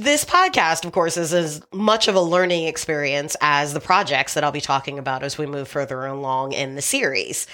This 0.00 0.24
podcast, 0.24 0.84
of 0.84 0.92
course, 0.92 1.16
is 1.16 1.34
as 1.34 1.60
much 1.72 2.06
of 2.06 2.14
a 2.14 2.20
learning 2.20 2.68
experience 2.68 3.36
as 3.40 3.74
the 3.74 3.80
projects 3.80 4.34
that 4.34 4.44
I'll 4.44 4.52
be 4.52 4.60
talking 4.60 4.96
about 4.96 5.24
as 5.24 5.36
we 5.36 5.44
move 5.44 5.66
further 5.66 6.06
along 6.06 6.52
in 6.52 6.76
the 6.76 6.82
series. 6.82 7.48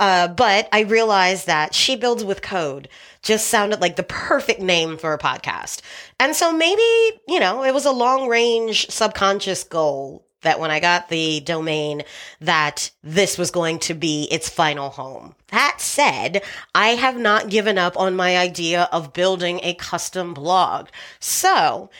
Uh, 0.00 0.28
but 0.28 0.70
I 0.72 0.80
realized 0.80 1.46
that 1.48 1.74
She 1.74 1.96
Builds 1.96 2.24
with 2.24 2.40
Code 2.40 2.88
just 3.20 3.48
sounded 3.48 3.82
like 3.82 3.96
the 3.96 4.04
perfect 4.04 4.62
name 4.62 4.96
for 4.96 5.12
a 5.12 5.18
podcast. 5.18 5.82
And 6.18 6.34
so 6.34 6.50
maybe, 6.50 6.82
you 7.28 7.38
know, 7.38 7.62
it 7.62 7.74
was 7.74 7.84
a 7.84 7.92
long 7.92 8.26
range 8.26 8.88
subconscious 8.88 9.62
goal 9.62 10.26
that 10.42 10.60
when 10.60 10.70
I 10.70 10.80
got 10.80 11.08
the 11.08 11.40
domain 11.40 12.02
that 12.40 12.90
this 13.02 13.38
was 13.38 13.50
going 13.50 13.78
to 13.80 13.94
be 13.94 14.28
its 14.30 14.48
final 14.48 14.90
home. 14.90 15.34
That 15.48 15.76
said, 15.80 16.42
I 16.74 16.88
have 16.88 17.16
not 17.16 17.48
given 17.48 17.78
up 17.78 17.98
on 17.98 18.14
my 18.14 18.36
idea 18.36 18.88
of 18.92 19.12
building 19.12 19.60
a 19.62 19.74
custom 19.74 20.34
blog. 20.34 20.88
So 21.18 21.90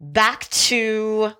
back 0.00 0.48
to 0.50 1.32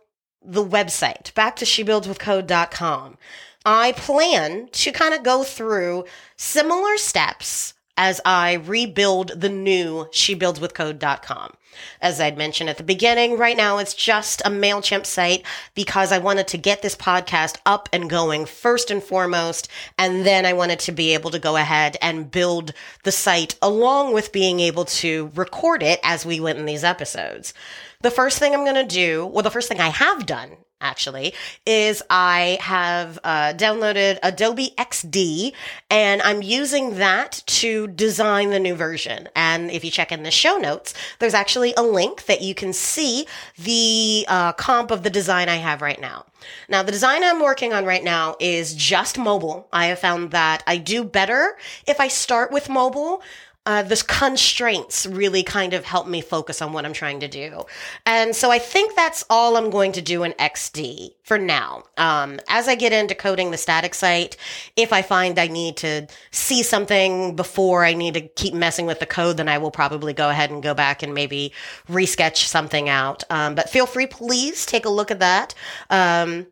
the 0.44 0.64
website, 0.64 1.34
back 1.34 1.56
to 1.56 1.64
shebuildswithcode.com. 1.64 3.18
I 3.64 3.92
plan 3.92 4.68
to 4.72 4.92
kind 4.92 5.14
of 5.14 5.22
go 5.22 5.44
through 5.44 6.04
similar 6.36 6.96
steps 6.96 7.74
as 7.96 8.20
I 8.24 8.54
rebuild 8.54 9.40
the 9.40 9.48
new 9.48 10.06
shebuildswithcode.com. 10.12 11.52
As 12.00 12.20
I'd 12.20 12.36
mentioned 12.36 12.68
at 12.68 12.76
the 12.76 12.82
beginning, 12.82 13.38
right 13.38 13.56
now 13.56 13.78
it's 13.78 13.94
just 13.94 14.42
a 14.42 14.50
MailChimp 14.50 15.06
site 15.06 15.44
because 15.74 16.12
I 16.12 16.18
wanted 16.18 16.46
to 16.48 16.58
get 16.58 16.82
this 16.82 16.94
podcast 16.94 17.56
up 17.64 17.88
and 17.92 18.10
going 18.10 18.44
first 18.44 18.90
and 18.90 19.02
foremost. 19.02 19.68
And 19.98 20.26
then 20.26 20.44
I 20.44 20.52
wanted 20.52 20.80
to 20.80 20.92
be 20.92 21.14
able 21.14 21.30
to 21.30 21.38
go 21.38 21.56
ahead 21.56 21.96
and 22.02 22.30
build 22.30 22.72
the 23.04 23.12
site 23.12 23.56
along 23.62 24.12
with 24.12 24.32
being 24.32 24.60
able 24.60 24.84
to 24.86 25.30
record 25.34 25.82
it 25.82 26.00
as 26.02 26.26
we 26.26 26.40
went 26.40 26.58
in 26.58 26.66
these 26.66 26.84
episodes. 26.84 27.54
The 28.02 28.10
first 28.10 28.38
thing 28.38 28.52
I'm 28.52 28.64
going 28.64 28.74
to 28.74 28.84
do, 28.84 29.26
well, 29.26 29.42
the 29.42 29.50
first 29.50 29.68
thing 29.68 29.80
I 29.80 29.88
have 29.88 30.26
done 30.26 30.56
actually, 30.82 31.32
is 31.64 32.02
I 32.10 32.58
have 32.60 33.18
uh, 33.24 33.54
downloaded 33.54 34.18
Adobe 34.22 34.74
XD 34.76 35.52
and 35.88 36.20
I'm 36.22 36.42
using 36.42 36.96
that 36.96 37.42
to 37.46 37.86
design 37.88 38.50
the 38.50 38.60
new 38.60 38.74
version. 38.74 39.28
And 39.34 39.70
if 39.70 39.84
you 39.84 39.90
check 39.90 40.12
in 40.12 40.22
the 40.22 40.30
show 40.30 40.56
notes, 40.56 40.94
there's 41.18 41.34
actually 41.34 41.72
a 41.76 41.82
link 41.82 42.26
that 42.26 42.42
you 42.42 42.54
can 42.54 42.72
see 42.72 43.26
the 43.58 44.26
uh, 44.28 44.52
comp 44.52 44.90
of 44.90 45.02
the 45.02 45.10
design 45.10 45.48
I 45.48 45.56
have 45.56 45.80
right 45.80 46.00
now. 46.00 46.26
Now, 46.68 46.82
the 46.82 46.92
design 46.92 47.22
I'm 47.22 47.40
working 47.40 47.72
on 47.72 47.84
right 47.84 48.02
now 48.02 48.36
is 48.40 48.74
just 48.74 49.18
mobile. 49.18 49.68
I 49.72 49.86
have 49.86 50.00
found 50.00 50.32
that 50.32 50.62
I 50.66 50.76
do 50.76 51.04
better 51.04 51.56
if 51.86 52.00
I 52.00 52.08
start 52.08 52.50
with 52.50 52.68
mobile 52.68 53.22
uh, 53.64 53.82
the 53.82 54.02
constraints 54.08 55.06
really 55.06 55.44
kind 55.44 55.72
of 55.72 55.84
help 55.84 56.08
me 56.08 56.20
focus 56.20 56.60
on 56.60 56.72
what 56.72 56.84
I'm 56.84 56.92
trying 56.92 57.20
to 57.20 57.28
do. 57.28 57.64
And 58.04 58.34
so 58.34 58.50
I 58.50 58.58
think 58.58 58.96
that's 58.96 59.24
all 59.30 59.56
I'm 59.56 59.70
going 59.70 59.92
to 59.92 60.02
do 60.02 60.24
in 60.24 60.32
XD 60.32 61.10
for 61.22 61.38
now. 61.38 61.84
Um, 61.96 62.40
as 62.48 62.66
I 62.66 62.74
get 62.74 62.92
into 62.92 63.14
coding 63.14 63.52
the 63.52 63.56
static 63.56 63.94
site, 63.94 64.36
if 64.74 64.92
I 64.92 65.02
find 65.02 65.38
I 65.38 65.46
need 65.46 65.76
to 65.78 66.08
see 66.32 66.64
something 66.64 67.36
before 67.36 67.84
I 67.84 67.94
need 67.94 68.14
to 68.14 68.22
keep 68.22 68.52
messing 68.52 68.86
with 68.86 68.98
the 68.98 69.06
code, 69.06 69.36
then 69.36 69.48
I 69.48 69.58
will 69.58 69.70
probably 69.70 70.12
go 70.12 70.28
ahead 70.28 70.50
and 70.50 70.60
go 70.60 70.74
back 70.74 71.04
and 71.04 71.14
maybe 71.14 71.52
resketch 71.88 72.44
something 72.46 72.88
out. 72.88 73.22
Um, 73.30 73.54
but 73.54 73.70
feel 73.70 73.86
free, 73.86 74.08
please 74.08 74.66
take 74.66 74.86
a 74.86 74.90
look 74.90 75.12
at 75.12 75.20
that. 75.20 75.54
Um, 75.88 76.48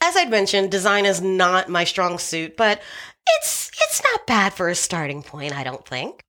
as 0.00 0.16
I'd 0.16 0.30
mentioned, 0.30 0.70
design 0.70 1.04
is 1.04 1.20
not 1.20 1.68
my 1.68 1.84
strong 1.84 2.18
suit, 2.18 2.56
but 2.56 2.80
it's 3.26 3.70
it's 3.82 4.02
not 4.02 4.26
bad 4.26 4.52
for 4.52 4.68
a 4.68 4.74
starting 4.74 5.22
point, 5.22 5.56
I 5.56 5.64
don't 5.64 5.86
think. 5.86 6.22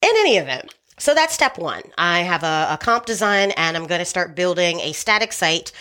In 0.00 0.10
any 0.10 0.36
event, 0.36 0.74
so 0.98 1.14
that's 1.14 1.34
step 1.34 1.58
one. 1.58 1.82
I 1.96 2.20
have 2.20 2.42
a, 2.42 2.68
a 2.70 2.78
comp 2.80 3.06
design 3.06 3.52
and 3.52 3.76
I'm 3.76 3.86
going 3.86 4.00
to 4.00 4.04
start 4.04 4.36
building 4.36 4.80
a 4.80 4.92
static 4.92 5.32
site 5.32 5.72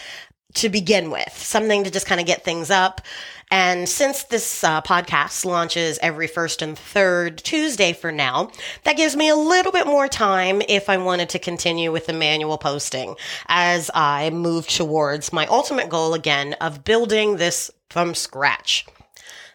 to 0.56 0.70
begin 0.70 1.12
with, 1.12 1.34
something 1.36 1.84
to 1.84 1.92
just 1.92 2.06
kind 2.06 2.22
of 2.22 2.28
get 2.28 2.44
things 2.44 2.70
up. 2.70 3.02
And 3.50 3.88
since 3.88 4.24
this 4.24 4.64
uh, 4.64 4.82
podcast 4.82 5.46
launches 5.46 6.00
every 6.02 6.28
first 6.28 6.62
and 6.62 6.78
third 6.78 7.38
Tuesday 7.38 7.94
for 7.94 8.12
now, 8.12 8.52
that 8.84 8.98
gives 8.98 9.16
me 9.16 9.30
a 9.30 9.36
little 9.36 9.72
bit 9.72 9.88
more 9.88 10.08
time 10.08 10.62
if 10.68 10.90
I 10.90 10.98
wanted 10.98 11.30
to 11.30 11.40
continue 11.40 11.92
with 11.92 12.08
the 12.08 12.14
manual 12.14 12.58
posting 12.58 13.16
as 13.48 13.90
I 13.94 14.30
move 14.32 14.68
towards 14.68 15.32
my 15.32 15.46
ultimate 15.48 15.90
goal 15.90 16.14
again 16.14 16.54
of 16.60 16.84
building 16.84 17.38
this 17.38 17.72
from 17.90 18.16
scratch. 18.16 18.86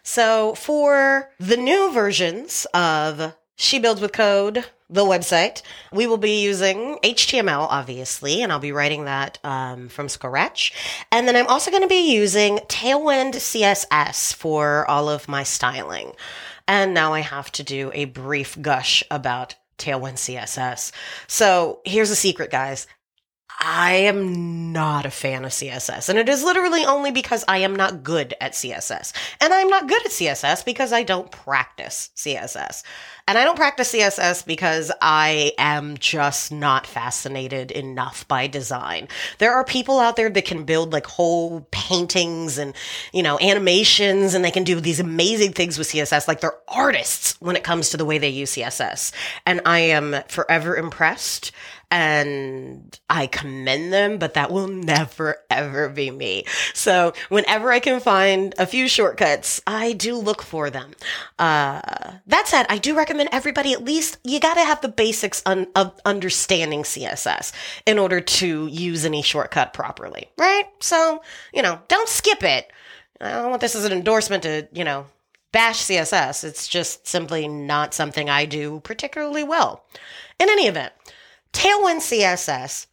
So 0.03 0.55
for 0.55 1.29
the 1.39 1.57
new 1.57 1.91
versions 1.91 2.67
of 2.73 3.33
She 3.55 3.79
Builds 3.79 4.01
with 4.01 4.13
Code, 4.13 4.65
the 4.93 5.03
website. 5.03 5.63
We 5.91 6.07
will 6.07 6.17
be 6.17 6.41
using 6.41 6.99
HTML, 7.03 7.67
obviously, 7.69 8.41
and 8.41 8.51
I'll 8.51 8.59
be 8.59 8.71
writing 8.71 9.05
that 9.05 9.39
um, 9.43 9.89
from 9.89 10.07
scratch. 10.07 10.71
And 11.11 11.27
then 11.27 11.35
I'm 11.35 11.47
also 11.47 11.71
going 11.71 11.81
to 11.81 11.89
be 11.89 12.13
using 12.13 12.59
Tailwind 12.67 13.33
CSS 13.33 14.35
for 14.35 14.87
all 14.89 15.09
of 15.09 15.27
my 15.27 15.43
styling. 15.43 16.13
And 16.67 16.93
now 16.93 17.13
I 17.13 17.21
have 17.21 17.51
to 17.53 17.63
do 17.63 17.91
a 17.93 18.05
brief 18.05 18.61
gush 18.61 19.03
about 19.09 19.55
Tailwind 19.77 20.15
CSS. 20.15 20.91
So 21.27 21.81
here's 21.83 22.11
a 22.11 22.15
secret, 22.15 22.51
guys. 22.51 22.87
I 23.59 23.93
am 23.93 24.71
not 24.73 25.05
a 25.05 25.11
fan 25.11 25.45
of 25.45 25.51
CSS. 25.51 26.09
And 26.09 26.19
it 26.19 26.27
is 26.27 26.43
literally 26.43 26.83
only 26.83 27.11
because 27.11 27.45
I 27.47 27.59
am 27.59 27.75
not 27.75 28.03
good 28.03 28.33
at 28.41 28.53
CSS. 28.53 29.13
And 29.39 29.53
I'm 29.53 29.69
not 29.69 29.87
good 29.87 30.05
at 30.05 30.11
CSS 30.11 30.65
because 30.65 30.91
I 30.91 31.03
don't 31.03 31.31
practice 31.31 32.09
CSS. 32.15 32.83
And 33.25 33.37
I 33.37 33.45
don't 33.45 33.55
practice 33.55 33.93
CSS 33.93 34.45
because 34.45 34.91
I 35.01 35.53
am 35.57 35.97
just 35.97 36.51
not 36.51 36.85
fascinated 36.85 37.71
enough 37.71 38.27
by 38.27 38.47
design. 38.47 39.07
There 39.37 39.53
are 39.53 39.63
people 39.63 39.99
out 39.99 40.17
there 40.17 40.29
that 40.29 40.45
can 40.45 40.65
build 40.65 40.91
like 40.91 41.05
whole 41.05 41.65
paintings 41.71 42.57
and, 42.57 42.73
you 43.13 43.23
know, 43.23 43.39
animations 43.39 44.33
and 44.33 44.43
they 44.43 44.51
can 44.51 44.65
do 44.65 44.81
these 44.81 44.99
amazing 44.99 45.53
things 45.53 45.77
with 45.77 45.87
CSS. 45.87 46.27
Like 46.27 46.41
they're 46.41 46.57
artists 46.67 47.39
when 47.39 47.55
it 47.55 47.63
comes 47.63 47.89
to 47.89 47.97
the 47.97 48.05
way 48.05 48.17
they 48.17 48.29
use 48.29 48.55
CSS. 48.55 49.13
And 49.45 49.61
I 49.65 49.79
am 49.79 50.15
forever 50.27 50.75
impressed 50.75 51.53
and 51.93 52.99
I 53.07 53.27
commend 53.27 53.93
them, 53.93 54.17
but 54.17 54.33
that 54.33 54.49
will 54.51 54.67
never 54.67 55.37
ever 55.51 55.89
be 55.89 56.09
me. 56.09 56.45
So 56.73 57.13
whenever 57.29 57.71
I 57.71 57.79
can 57.79 57.99
find 57.99 58.55
a 58.57 58.65
few 58.65 58.87
shortcuts, 58.87 59.61
I 59.67 59.93
do 59.93 60.15
look 60.17 60.41
for 60.41 60.71
them. 60.71 60.93
Uh, 61.37 61.81
that 62.25 62.47
said, 62.47 62.65
I 62.67 62.79
do 62.79 62.97
recommend 62.97 63.29
everybody 63.31 63.73
at 63.73 63.83
least 63.83 64.17
you 64.23 64.39
got 64.39 64.55
to 64.55 64.61
have 64.61 64.81
the 64.81 64.87
basics 64.87 65.43
un- 65.45 65.67
of 65.75 65.93
understanding 66.03 66.81
CSS 66.81 67.51
in 67.85 67.99
order 67.99 68.19
to 68.19 68.65
use 68.65 69.05
any 69.05 69.21
shortcut 69.21 69.73
properly, 69.73 70.31
right? 70.35 70.65
So 70.79 71.21
you 71.53 71.61
know, 71.61 71.79
don't 71.89 72.09
skip 72.09 72.41
it. 72.41 72.71
I 73.21 73.33
don't 73.33 73.51
want 73.51 73.61
this 73.61 73.75
as 73.75 73.85
an 73.85 73.91
endorsement 73.91 74.41
to 74.43 74.67
you 74.73 74.83
know 74.83 75.05
bash 75.51 75.83
CSS. 75.83 76.43
It's 76.43 76.67
just 76.67 77.05
simply 77.07 77.47
not 77.47 77.93
something 77.93 78.31
I 78.31 78.45
do 78.45 78.79
particularly 78.79 79.43
well. 79.43 79.85
In 80.39 80.49
any 80.49 80.65
event. 80.65 80.91
Tailwind 81.53 82.01
CSS 82.01 82.87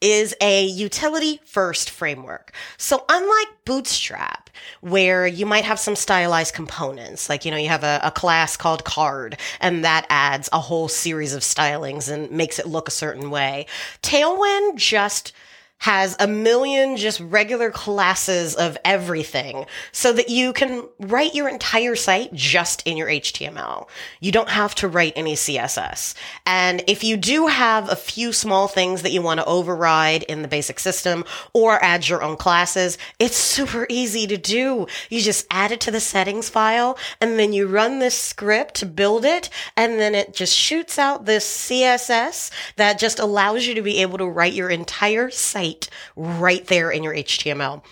is 0.00 0.34
a 0.40 0.64
utility 0.64 1.40
first 1.44 1.90
framework. 1.90 2.54
So 2.78 3.04
unlike 3.08 3.48
Bootstrap, 3.66 4.48
where 4.80 5.26
you 5.26 5.44
might 5.44 5.64
have 5.64 5.78
some 5.78 5.96
stylized 5.96 6.54
components, 6.54 7.28
like, 7.28 7.44
you 7.44 7.50
know, 7.50 7.58
you 7.58 7.68
have 7.68 7.84
a, 7.84 8.00
a, 8.02 8.10
class 8.10 8.56
called 8.56 8.84
card 8.84 9.36
and 9.60 9.84
that 9.84 10.06
adds 10.08 10.48
a 10.52 10.60
whole 10.60 10.88
series 10.88 11.34
of 11.34 11.42
stylings 11.42 12.10
and 12.10 12.30
makes 12.30 12.58
it 12.58 12.66
look 12.66 12.88
a 12.88 12.92
certain 12.92 13.30
way. 13.30 13.66
Tailwind 14.02 14.76
just 14.76 15.32
has 15.80 16.14
a 16.20 16.26
million 16.26 16.96
just 16.96 17.20
regular 17.20 17.70
classes 17.70 18.54
of 18.54 18.76
everything 18.84 19.64
so 19.92 20.12
that 20.12 20.28
you 20.28 20.52
can 20.52 20.86
write 20.98 21.34
your 21.34 21.48
entire 21.48 21.96
site 21.96 22.32
just 22.34 22.86
in 22.86 22.98
your 22.98 23.08
HTML. 23.08 23.88
You 24.20 24.30
don't 24.30 24.50
have 24.50 24.74
to 24.76 24.88
write 24.88 25.14
any 25.16 25.34
CSS. 25.34 26.14
And 26.44 26.84
if 26.86 27.02
you 27.02 27.16
do 27.16 27.46
have 27.46 27.90
a 27.90 27.96
few 27.96 28.32
small 28.32 28.68
things 28.68 29.00
that 29.02 29.12
you 29.12 29.22
want 29.22 29.40
to 29.40 29.46
override 29.46 30.22
in 30.24 30.42
the 30.42 30.48
basic 30.48 30.78
system 30.78 31.24
or 31.54 31.82
add 31.82 32.06
your 32.06 32.22
own 32.22 32.36
classes, 32.36 32.98
it's 33.18 33.36
super 33.36 33.86
easy 33.88 34.26
to 34.26 34.36
do. 34.36 34.86
You 35.08 35.22
just 35.22 35.46
add 35.50 35.72
it 35.72 35.80
to 35.80 35.90
the 35.90 36.00
settings 36.00 36.50
file 36.50 36.98
and 37.22 37.38
then 37.38 37.54
you 37.54 37.66
run 37.66 38.00
this 38.00 38.18
script 38.18 38.74
to 38.76 38.86
build 38.86 39.24
it. 39.24 39.48
And 39.78 39.98
then 39.98 40.14
it 40.14 40.34
just 40.34 40.54
shoots 40.54 40.98
out 40.98 41.24
this 41.24 41.70
CSS 41.70 42.50
that 42.76 42.98
just 42.98 43.18
allows 43.18 43.66
you 43.66 43.74
to 43.74 43.82
be 43.82 44.02
able 44.02 44.18
to 44.18 44.26
write 44.26 44.52
your 44.52 44.68
entire 44.68 45.30
site 45.30 45.69
right 46.16 46.66
there 46.66 46.90
in 46.90 47.02
your 47.02 47.14
HTML. 47.14 47.82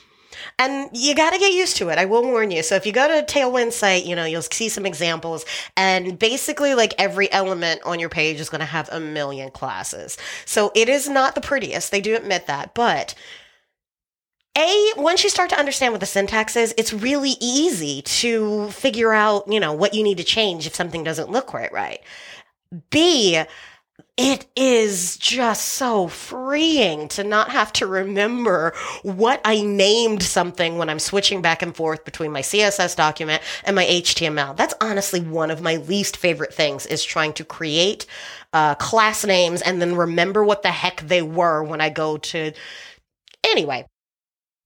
And 0.59 0.91
you 0.93 1.15
got 1.15 1.33
to 1.33 1.39
get 1.39 1.53
used 1.53 1.77
to 1.79 1.89
it. 1.89 1.99
I 1.99 2.05
will 2.05 2.23
warn 2.23 2.51
you. 2.51 2.63
So 2.63 2.75
if 2.75 2.87
you 2.87 2.93
go 2.93 3.09
to 3.09 3.33
Tailwind 3.33 3.73
site, 3.73 4.05
you 4.05 4.15
know, 4.15 4.25
you'll 4.25 4.43
see 4.43 4.69
some 4.69 4.87
examples 4.87 5.45
and 5.77 6.19
basically 6.19 6.75
like 6.75 6.95
every 6.99 7.31
element 7.33 7.81
on 7.85 7.99
your 7.99 8.09
page 8.09 8.41
is 8.41 8.49
going 8.49 8.61
to 8.61 8.67
have 8.67 8.89
a 8.91 9.01
million 9.01 9.51
classes. 9.51 10.17
So 10.45 10.71
it 10.75 10.89
is 10.89 11.09
not 11.09 11.35
the 11.35 11.41
prettiest. 11.41 11.91
They 11.91 12.01
do 12.01 12.17
admit 12.17 12.47
that, 12.47 12.75
but 12.75 13.15
a, 14.57 14.93
once 14.97 15.23
you 15.23 15.31
start 15.31 15.51
to 15.51 15.59
understand 15.59 15.93
what 15.93 16.01
the 16.01 16.07
syntax 16.07 16.57
is, 16.57 16.75
it's 16.77 16.93
really 16.93 17.37
easy 17.41 18.03
to 18.03 18.69
figure 18.71 19.13
out, 19.13 19.45
you 19.47 19.61
know, 19.61 19.73
what 19.73 19.95
you 19.95 20.03
need 20.03 20.19
to 20.19 20.25
change 20.25 20.67
if 20.67 20.75
something 20.75 21.05
doesn't 21.05 21.31
look 21.31 21.47
quite 21.47 21.73
right. 21.73 22.01
B, 22.91 23.41
it 24.19 24.47
is 24.57 25.17
just 25.17 25.65
so 25.65 26.09
freeing 26.09 27.07
to 27.07 27.23
not 27.23 27.53
have 27.53 27.73
to 27.75 27.87
remember 27.87 28.75
what 29.03 29.41
I 29.45 29.63
named 29.63 30.25
something 30.25 30.77
when 30.77 30.91
I'm 30.91 30.99
switching 30.99 31.41
back 31.41 31.63
and 31.63 31.75
forth 31.75 32.05
between 32.05 32.33
my 32.33 32.41
CSS 32.41 32.97
document 32.97 33.43
and 33.63 33.77
my 33.77 33.85
HTML. 33.85 34.57
That's 34.57 34.75
honestly 34.81 35.21
one 35.21 35.53
of 35.53 35.63
my 35.63 35.77
least 35.77 36.17
favorite 36.17 36.53
things 36.53 36.85
is 36.85 37.05
trying 37.05 37.33
to 37.35 37.45
create 37.45 38.07
uh, 38.53 38.75
class 38.75 39.25
names 39.25 39.63
and 39.63 39.81
then 39.81 39.95
remember 39.95 40.43
what 40.43 40.63
the 40.63 40.73
heck 40.73 41.01
they 41.03 41.23
were 41.23 41.63
when 41.63 41.81
I 41.81 41.89
go 41.89 42.17
to. 42.17 42.53
Anyway, 43.45 43.87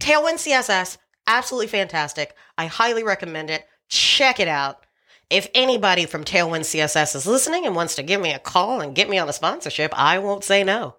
Tailwind 0.00 0.38
CSS, 0.38 0.96
absolutely 1.26 1.68
fantastic. 1.68 2.34
I 2.56 2.66
highly 2.66 3.02
recommend 3.02 3.50
it. 3.50 3.66
Check 3.90 4.40
it 4.40 4.48
out 4.48 4.86
if 5.32 5.48
anybody 5.54 6.04
from 6.04 6.24
Tailwind 6.24 6.60
CSS 6.60 7.16
is 7.16 7.26
listening 7.26 7.64
and 7.64 7.74
wants 7.74 7.94
to 7.94 8.02
give 8.02 8.20
me 8.20 8.32
a 8.32 8.38
call 8.38 8.82
and 8.82 8.94
get 8.94 9.08
me 9.08 9.16
on 9.16 9.28
a 9.30 9.32
sponsorship, 9.32 9.90
I 9.98 10.18
won't 10.18 10.44
say 10.44 10.62
no. 10.62 10.94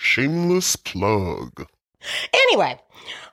Shameless 0.00 0.76
plug. 0.76 1.66
Anyway, 2.32 2.80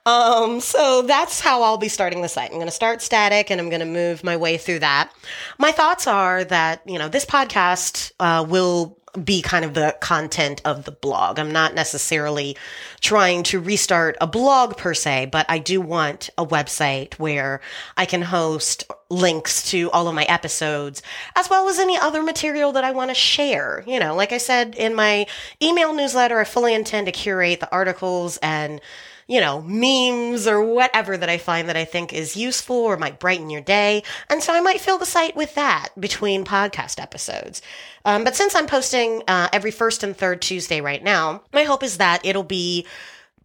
um, 0.05 0.59
so 0.59 1.03
that's 1.03 1.39
how 1.39 1.63
I'll 1.63 1.77
be 1.77 1.87
starting 1.87 2.21
the 2.21 2.27
site. 2.27 2.51
I'm 2.51 2.57
going 2.57 2.67
to 2.67 2.71
start 2.71 3.01
static 3.01 3.49
and 3.49 3.61
I'm 3.61 3.69
going 3.69 3.79
to 3.79 3.85
move 3.85 4.21
my 4.21 4.35
way 4.35 4.57
through 4.57 4.79
that. 4.79 5.11
My 5.59 5.71
thoughts 5.71 6.07
are 6.07 6.43
that, 6.43 6.81
you 6.85 6.99
know, 6.99 7.07
this 7.07 7.25
podcast 7.25 8.11
uh, 8.19 8.45
will 8.47 8.99
be 9.23 9.41
kind 9.41 9.65
of 9.65 9.73
the 9.73 9.95
content 9.99 10.61
of 10.65 10.85
the 10.85 10.91
blog. 10.91 11.39
I'm 11.39 11.51
not 11.51 11.73
necessarily 11.73 12.57
trying 12.99 13.43
to 13.43 13.59
restart 13.59 14.17
a 14.21 14.27
blog 14.27 14.77
per 14.77 14.93
se, 14.93 15.29
but 15.31 15.45
I 15.49 15.59
do 15.59 15.81
want 15.81 16.29
a 16.37 16.45
website 16.45 17.15
where 17.15 17.61
I 17.95 18.05
can 18.05 18.21
host 18.21 18.85
links 19.09 19.69
to 19.71 19.89
all 19.91 20.07
of 20.07 20.15
my 20.15 20.23
episodes 20.23 21.01
as 21.35 21.49
well 21.49 21.69
as 21.69 21.79
any 21.79 21.97
other 21.97 22.21
material 22.21 22.73
that 22.73 22.83
I 22.83 22.91
want 22.91 23.09
to 23.09 23.15
share. 23.15 23.83
You 23.87 23.99
know, 23.99 24.15
like 24.15 24.31
I 24.31 24.37
said 24.37 24.75
in 24.75 24.95
my 24.95 25.25
email 25.61 25.93
newsletter, 25.93 26.39
I 26.39 26.43
fully 26.43 26.73
intend 26.73 27.07
to 27.07 27.11
curate 27.11 27.59
the 27.59 27.71
articles 27.71 28.37
and 28.41 28.81
you 29.27 29.41
know, 29.41 29.61
memes 29.61 30.47
or 30.47 30.63
whatever 30.63 31.17
that 31.17 31.29
I 31.29 31.37
find 31.37 31.67
that 31.69 31.77
I 31.77 31.85
think 31.85 32.13
is 32.13 32.37
useful 32.37 32.77
or 32.77 32.97
might 32.97 33.19
brighten 33.19 33.49
your 33.49 33.61
day. 33.61 34.03
And 34.29 34.41
so 34.41 34.53
I 34.53 34.61
might 34.61 34.81
fill 34.81 34.97
the 34.97 35.05
site 35.05 35.35
with 35.35 35.53
that 35.55 35.89
between 35.99 36.45
podcast 36.45 37.01
episodes. 37.01 37.61
Um, 38.05 38.23
but 38.23 38.35
since 38.35 38.55
I'm 38.55 38.67
posting 38.67 39.21
uh, 39.27 39.49
every 39.51 39.71
first 39.71 40.03
and 40.03 40.15
third 40.15 40.41
Tuesday 40.41 40.79
right 40.79 41.03
now, 41.03 41.43
my 41.53 41.63
hope 41.63 41.83
is 41.83 41.97
that 41.97 42.25
it'll 42.25 42.43
be 42.43 42.87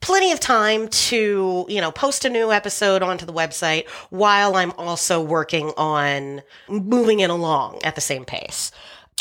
plenty 0.01 0.33
of 0.33 0.40
time 0.40 0.88
to, 0.88 1.64
you 1.68 1.81
know, 1.81 1.90
post 1.90 2.25
a 2.25 2.31
new 2.31 2.53
episode 2.53 3.03
onto 3.03 3.25
the 3.25 3.33
website 3.33 3.88
while 4.11 4.57
I'm 4.57 4.73
also 4.73 5.23
working 5.23 5.73
on 5.77 6.42
moving 6.68 7.21
it 7.21 7.31
along 7.31 7.81
at 7.85 7.95
the 7.95 8.01
same 8.01 8.25
pace. 8.25 8.71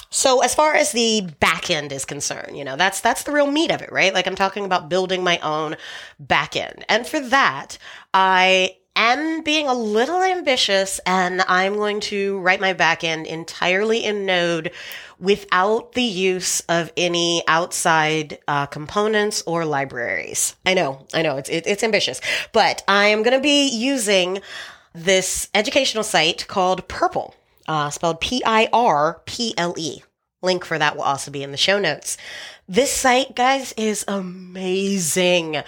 So 0.10 0.42
as 0.42 0.54
far 0.54 0.74
as 0.74 0.92
the 0.92 1.30
back 1.40 1.70
end 1.70 1.92
is 1.94 2.04
concerned, 2.04 2.58
you 2.58 2.66
know, 2.66 2.76
that's 2.76 3.00
that's 3.00 3.24
the 3.24 3.32
real 3.32 3.50
meat 3.50 3.72
of 3.72 3.82
it, 3.82 3.92
right? 3.92 4.14
Like 4.14 4.28
I'm 4.28 4.36
talking 4.36 4.66
about 4.66 4.90
building 4.90 5.24
my 5.24 5.40
own 5.40 5.78
back 6.20 6.56
end. 6.58 6.84
And 6.90 7.08
for 7.08 7.20
that, 7.20 7.78
I 8.14 8.76
am 8.96 9.42
being 9.42 9.68
a 9.68 9.74
little 9.74 10.22
ambitious 10.22 11.00
and 11.06 11.42
I'm 11.48 11.76
going 11.76 12.02
to 12.02 12.40
write 12.40 12.60
my 12.60 12.74
back 12.74 13.04
end 13.04 13.26
entirely 13.26 14.04
in 14.04 14.26
Node 14.26 14.72
without 15.20 15.94
the 15.94 16.04
use 16.04 16.60
of 16.62 16.92
any 16.98 17.44
outside 17.48 18.40
uh, 18.48 18.66
components 18.66 19.44
or 19.46 19.66
libraries. 19.66 20.56
I 20.66 20.74
know, 20.74 21.06
I 21.14 21.22
know, 21.22 21.38
it's, 21.38 21.50
it, 21.50 21.66
it's 21.68 21.84
ambitious, 21.84 22.20
but 22.52 22.84
I 22.88 23.08
am 23.08 23.24
going 23.24 23.38
to 23.38 23.42
be 23.42 23.70
using 23.70 24.42
this 24.94 25.50
educational 25.54 26.04
site 26.04 26.48
called 26.48 26.88
Pirple, 26.90 27.34
uh, 27.72 27.90
spelled 27.90 28.20
P 28.20 28.44
I 28.46 28.68
R 28.74 29.22
P 29.26 29.54
L 29.58 29.74
E. 29.78 30.04
Link 30.42 30.66
for 30.66 30.78
that 30.78 30.98
will 30.98 31.04
also 31.04 31.32
be 31.32 31.42
in 31.42 31.52
the 31.52 31.58
show 31.58 31.80
notes. 31.80 32.18
This 32.68 32.92
site, 32.92 33.34
guys, 33.34 33.74
is 33.78 34.04
amazing. 34.10 35.64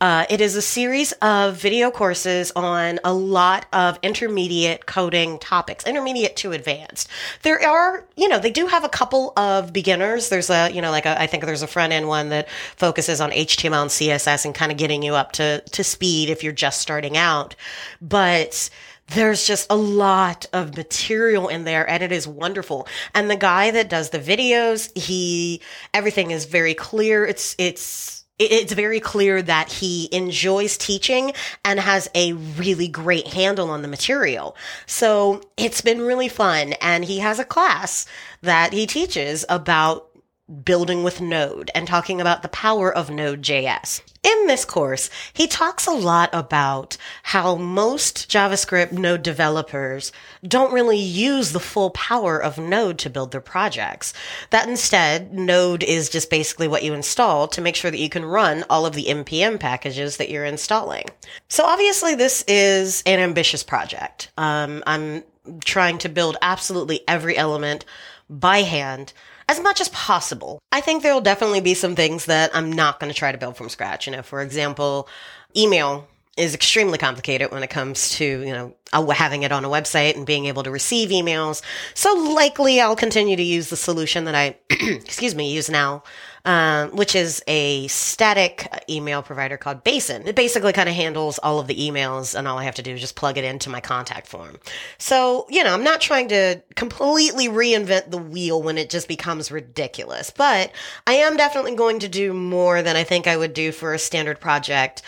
Uh, 0.00 0.24
it 0.30 0.40
is 0.40 0.54
a 0.54 0.62
series 0.62 1.12
of 1.20 1.56
video 1.56 1.90
courses 1.90 2.52
on 2.54 3.00
a 3.02 3.12
lot 3.12 3.66
of 3.72 3.98
intermediate 4.02 4.86
coding 4.86 5.38
topics, 5.40 5.84
intermediate 5.84 6.36
to 6.36 6.52
advanced. 6.52 7.08
There 7.42 7.60
are, 7.60 8.06
you 8.16 8.28
know, 8.28 8.38
they 8.38 8.50
do 8.50 8.68
have 8.68 8.84
a 8.84 8.88
couple 8.88 9.32
of 9.36 9.72
beginners. 9.72 10.28
There's 10.28 10.50
a, 10.50 10.70
you 10.70 10.80
know, 10.80 10.90
like 10.90 11.04
a, 11.04 11.20
I 11.20 11.26
think 11.26 11.44
there's 11.44 11.62
a 11.62 11.66
front 11.66 11.92
end 11.92 12.06
one 12.06 12.28
that 12.28 12.48
focuses 12.76 13.20
on 13.20 13.30
HTML 13.32 13.82
and 13.82 13.90
CSS 13.90 14.44
and 14.44 14.54
kind 14.54 14.70
of 14.70 14.78
getting 14.78 15.02
you 15.02 15.16
up 15.16 15.32
to, 15.32 15.60
to 15.60 15.84
speed 15.84 16.30
if 16.30 16.44
you're 16.44 16.52
just 16.52 16.80
starting 16.80 17.16
out. 17.16 17.56
But 18.00 18.70
there's 19.10 19.46
just 19.46 19.66
a 19.70 19.76
lot 19.76 20.46
of 20.52 20.76
material 20.76 21.48
in 21.48 21.64
there 21.64 21.88
and 21.88 22.02
it 22.02 22.12
is 22.12 22.26
wonderful. 22.26 22.86
And 23.14 23.30
the 23.30 23.36
guy 23.36 23.70
that 23.72 23.88
does 23.88 24.10
the 24.10 24.18
videos, 24.18 24.96
he, 24.96 25.60
everything 25.92 26.30
is 26.30 26.44
very 26.44 26.74
clear. 26.74 27.24
It's, 27.26 27.54
it's, 27.58 28.24
it's 28.38 28.72
very 28.72 29.00
clear 29.00 29.42
that 29.42 29.70
he 29.70 30.08
enjoys 30.12 30.78
teaching 30.78 31.32
and 31.64 31.78
has 31.78 32.08
a 32.14 32.32
really 32.32 32.88
great 32.88 33.26
handle 33.26 33.68
on 33.70 33.82
the 33.82 33.88
material. 33.88 34.56
So 34.86 35.42
it's 35.58 35.82
been 35.82 36.00
really 36.00 36.28
fun. 36.28 36.72
And 36.80 37.04
he 37.04 37.18
has 37.18 37.38
a 37.38 37.44
class 37.44 38.06
that 38.42 38.72
he 38.72 38.86
teaches 38.86 39.44
about 39.48 40.09
building 40.50 41.02
with 41.02 41.20
Node 41.20 41.70
and 41.74 41.86
talking 41.86 42.20
about 42.20 42.42
the 42.42 42.48
power 42.48 42.92
of 42.92 43.10
Node.js. 43.10 44.02
In 44.22 44.46
this 44.46 44.66
course, 44.66 45.08
he 45.32 45.46
talks 45.46 45.86
a 45.86 45.92
lot 45.92 46.28
about 46.32 46.96
how 47.22 47.56
most 47.56 48.30
JavaScript 48.30 48.92
Node 48.92 49.22
developers 49.22 50.12
don't 50.46 50.74
really 50.74 50.98
use 50.98 51.52
the 51.52 51.60
full 51.60 51.90
power 51.90 52.42
of 52.42 52.58
Node 52.58 52.98
to 52.98 53.08
build 53.08 53.30
their 53.32 53.40
projects. 53.40 54.12
That 54.50 54.68
instead, 54.68 55.32
Node 55.32 55.82
is 55.82 56.10
just 56.10 56.28
basically 56.28 56.68
what 56.68 56.82
you 56.82 56.92
install 56.92 57.48
to 57.48 57.62
make 57.62 57.76
sure 57.76 57.90
that 57.90 57.98
you 57.98 58.10
can 58.10 58.24
run 58.24 58.64
all 58.68 58.84
of 58.84 58.94
the 58.94 59.06
NPM 59.06 59.58
packages 59.58 60.18
that 60.18 60.28
you're 60.28 60.44
installing. 60.44 61.06
So 61.48 61.64
obviously 61.64 62.14
this 62.14 62.44
is 62.46 63.02
an 63.06 63.20
ambitious 63.20 63.62
project. 63.62 64.30
Um, 64.36 64.82
I'm 64.86 65.22
trying 65.64 65.98
to 65.98 66.08
build 66.08 66.36
absolutely 66.42 67.00
every 67.08 67.36
element 67.36 67.84
by 68.28 68.58
hand 68.58 69.12
as 69.50 69.60
much 69.60 69.80
as 69.80 69.88
possible. 69.88 70.60
I 70.70 70.80
think 70.80 71.02
there 71.02 71.12
will 71.12 71.20
definitely 71.20 71.60
be 71.60 71.74
some 71.74 71.96
things 71.96 72.26
that 72.26 72.54
I'm 72.54 72.72
not 72.72 73.00
going 73.00 73.12
to 73.12 73.18
try 73.18 73.32
to 73.32 73.38
build 73.38 73.56
from 73.56 73.68
scratch. 73.68 74.06
You 74.06 74.12
know, 74.12 74.22
for 74.22 74.42
example, 74.42 75.08
email 75.56 76.06
is 76.36 76.54
extremely 76.54 76.98
complicated 76.98 77.50
when 77.50 77.64
it 77.64 77.68
comes 77.68 78.10
to, 78.10 78.24
you 78.24 78.52
know, 78.52 79.10
having 79.10 79.42
it 79.42 79.50
on 79.50 79.64
a 79.64 79.68
website 79.68 80.14
and 80.16 80.24
being 80.24 80.46
able 80.46 80.62
to 80.62 80.70
receive 80.70 81.08
emails. 81.08 81.62
So 81.94 82.14
likely 82.14 82.80
I'll 82.80 82.94
continue 82.94 83.36
to 83.36 83.42
use 83.42 83.70
the 83.70 83.76
solution 83.76 84.24
that 84.26 84.36
I, 84.36 84.56
excuse 84.70 85.34
me, 85.34 85.52
use 85.52 85.68
now 85.68 86.04
um, 86.44 86.90
which 86.96 87.14
is 87.14 87.42
a 87.46 87.86
static 87.88 88.84
email 88.88 89.22
provider 89.22 89.56
called 89.56 89.84
Basin. 89.84 90.26
It 90.26 90.34
basically 90.34 90.72
kind 90.72 90.88
of 90.88 90.94
handles 90.94 91.38
all 91.38 91.58
of 91.58 91.66
the 91.66 91.76
emails, 91.76 92.38
and 92.38 92.48
all 92.48 92.58
I 92.58 92.64
have 92.64 92.76
to 92.76 92.82
do 92.82 92.92
is 92.92 93.00
just 93.00 93.16
plug 93.16 93.38
it 93.38 93.44
into 93.44 93.70
my 93.70 93.80
contact 93.80 94.26
form. 94.26 94.58
So, 94.98 95.46
you 95.48 95.64
know, 95.64 95.74
I'm 95.74 95.84
not 95.84 96.00
trying 96.00 96.28
to 96.28 96.62
completely 96.76 97.48
reinvent 97.48 98.10
the 98.10 98.18
wheel 98.18 98.62
when 98.62 98.78
it 98.78 98.90
just 98.90 99.08
becomes 99.08 99.50
ridiculous, 99.50 100.30
but 100.30 100.72
I 101.06 101.14
am 101.14 101.36
definitely 101.36 101.76
going 101.76 102.00
to 102.00 102.08
do 102.08 102.32
more 102.32 102.82
than 102.82 102.96
I 102.96 103.04
think 103.04 103.26
I 103.26 103.36
would 103.36 103.54
do 103.54 103.72
for 103.72 103.94
a 103.94 103.98
standard 103.98 104.40
project 104.40 105.02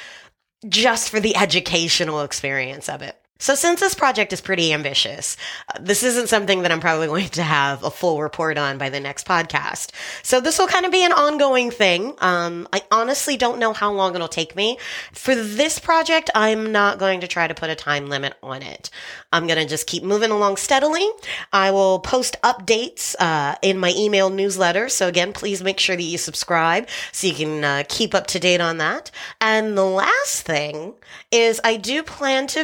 just 0.69 1.11
for 1.11 1.21
the 1.21 1.37
educational 1.37 2.23
experience 2.23 2.89
of 2.89 3.03
it. 3.03 3.22
So 3.43 3.57
since 3.57 3.81
this 3.81 3.97
project 3.97 4.33
is 4.33 4.41
pretty 4.41 4.73
ambitious, 4.73 5.37
uh, 5.75 5.81
this 5.81 6.05
isn't 6.05 6.29
something 6.29 6.63
that 6.63 6.71
I'm 6.71 6.79
probably 6.79 7.07
going 7.09 7.29
to 7.31 7.43
have 7.43 7.83
a 7.83 7.91
full 7.91 8.23
report 8.23 8.57
on 8.57 8.79
by 8.79 8.89
the 8.89 9.01
next 9.01 9.27
podcast. 9.27 9.91
So 10.23 10.41
this 10.41 10.61
will 10.61 10.69
kind 10.69 10.87
of 10.87 10.93
be 10.93 11.05
an 11.05 11.11
ongoing 11.11 11.73
thing. 11.73 12.15
Um, 12.19 12.69
I 12.73 12.83
honestly 12.93 13.37
don't 13.37 13.59
know 13.59 13.73
how 13.73 13.91
long 13.91 14.15
it'll 14.15 14.29
take 14.29 14.55
me. 14.55 14.79
For 15.11 15.35
this 15.35 15.81
project, 15.81 16.31
I'm 16.37 16.71
not 16.71 17.01
going 17.01 17.21
to 17.23 17.27
try 17.27 17.49
to 17.49 17.55
put 17.55 17.69
a 17.69 17.75
time 17.75 18.09
limit 18.09 18.35
on 18.45 18.63
it. 18.63 18.91
I'm 19.33 19.49
going 19.49 19.59
to 19.59 19.67
just 19.67 19.89
keep 19.89 20.05
moving 20.05 20.31
along 20.31 20.59
steadily. 20.59 21.09
I 21.53 21.73
will 21.73 21.99
post 21.99 22.37
updates 22.45 23.17
uh, 23.19 23.57
in 23.61 23.77
my 23.77 23.93
email 23.97 24.31
newsletter. 24.31 24.89
So 24.89 25.09
again, 25.09 25.33
please 25.33 25.65
make 25.65 25.81
sure 25.81 25.97
that 25.97 26.03
you 26.03 26.17
subscribe 26.17 26.89
so 27.11 27.27
you 27.27 27.35
can 27.35 27.65
uh, 27.65 27.83
keep 27.89 28.15
up 28.15 28.29
to 28.29 28.39
date 28.39 28.61
on 28.61 28.79
that. 28.79 29.11
And 29.41 29.77
the 29.77 29.85
last 29.85 30.43
thing 30.43 30.95
is 31.33 31.61
I 31.65 31.77
do 31.77 32.05
plan 32.05 32.47
to 32.49 32.63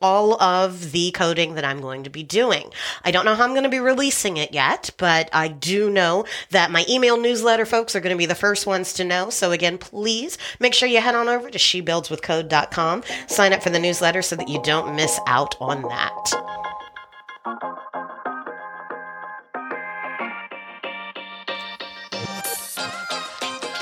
all 0.00 0.40
of 0.42 0.92
the 0.92 1.10
coding 1.12 1.54
that 1.54 1.64
I'm 1.64 1.80
going 1.80 2.04
to 2.04 2.10
be 2.10 2.22
doing. 2.22 2.70
I 3.04 3.10
don't 3.10 3.24
know 3.24 3.34
how 3.34 3.44
I'm 3.44 3.50
going 3.50 3.64
to 3.64 3.68
be 3.68 3.80
releasing 3.80 4.36
it 4.36 4.52
yet, 4.52 4.90
but 4.96 5.28
I 5.32 5.48
do 5.48 5.90
know 5.90 6.24
that 6.50 6.70
my 6.70 6.84
email 6.88 7.18
newsletter 7.18 7.66
folks 7.66 7.94
are 7.94 8.00
going 8.00 8.14
to 8.14 8.18
be 8.18 8.26
the 8.26 8.34
first 8.34 8.66
ones 8.66 8.92
to 8.94 9.04
know. 9.04 9.30
So 9.30 9.52
again, 9.52 9.78
please 9.78 10.38
make 10.60 10.74
sure 10.74 10.88
you 10.88 11.00
head 11.00 11.14
on 11.14 11.28
over 11.28 11.50
to 11.50 11.58
shebuildswithcode.com, 11.58 13.04
sign 13.26 13.52
up 13.52 13.62
for 13.62 13.70
the 13.70 13.78
newsletter 13.78 14.22
so 14.22 14.36
that 14.36 14.48
you 14.48 14.62
don't 14.62 14.94
miss 14.94 15.18
out 15.26 15.56
on 15.60 15.82
that. 15.82 17.93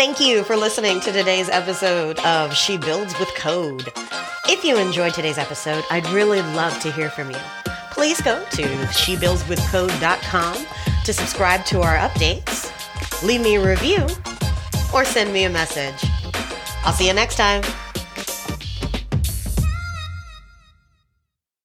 Thank 0.04 0.18
you 0.18 0.42
for 0.42 0.56
listening 0.56 0.98
to 1.02 1.12
today's 1.12 1.48
episode 1.48 2.18
of 2.24 2.56
She 2.56 2.76
Builds 2.76 3.16
with 3.20 3.32
Code. 3.36 3.88
If 4.48 4.64
you 4.64 4.76
enjoyed 4.76 5.14
today's 5.14 5.38
episode, 5.38 5.84
I'd 5.92 6.04
really 6.08 6.42
love 6.42 6.76
to 6.80 6.90
hear 6.90 7.08
from 7.08 7.30
you. 7.30 7.36
Please 7.92 8.20
go 8.20 8.44
to 8.44 8.62
shebuildswithcode.com 8.64 10.66
to 11.04 11.12
subscribe 11.12 11.64
to 11.66 11.82
our 11.82 11.96
updates, 11.98 13.22
leave 13.22 13.42
me 13.42 13.54
a 13.54 13.64
review, 13.64 14.04
or 14.92 15.04
send 15.04 15.32
me 15.32 15.44
a 15.44 15.50
message. 15.50 16.10
I'll 16.84 16.92
see 16.92 17.06
you 17.06 17.14
next 17.14 17.36
time. 17.36 17.62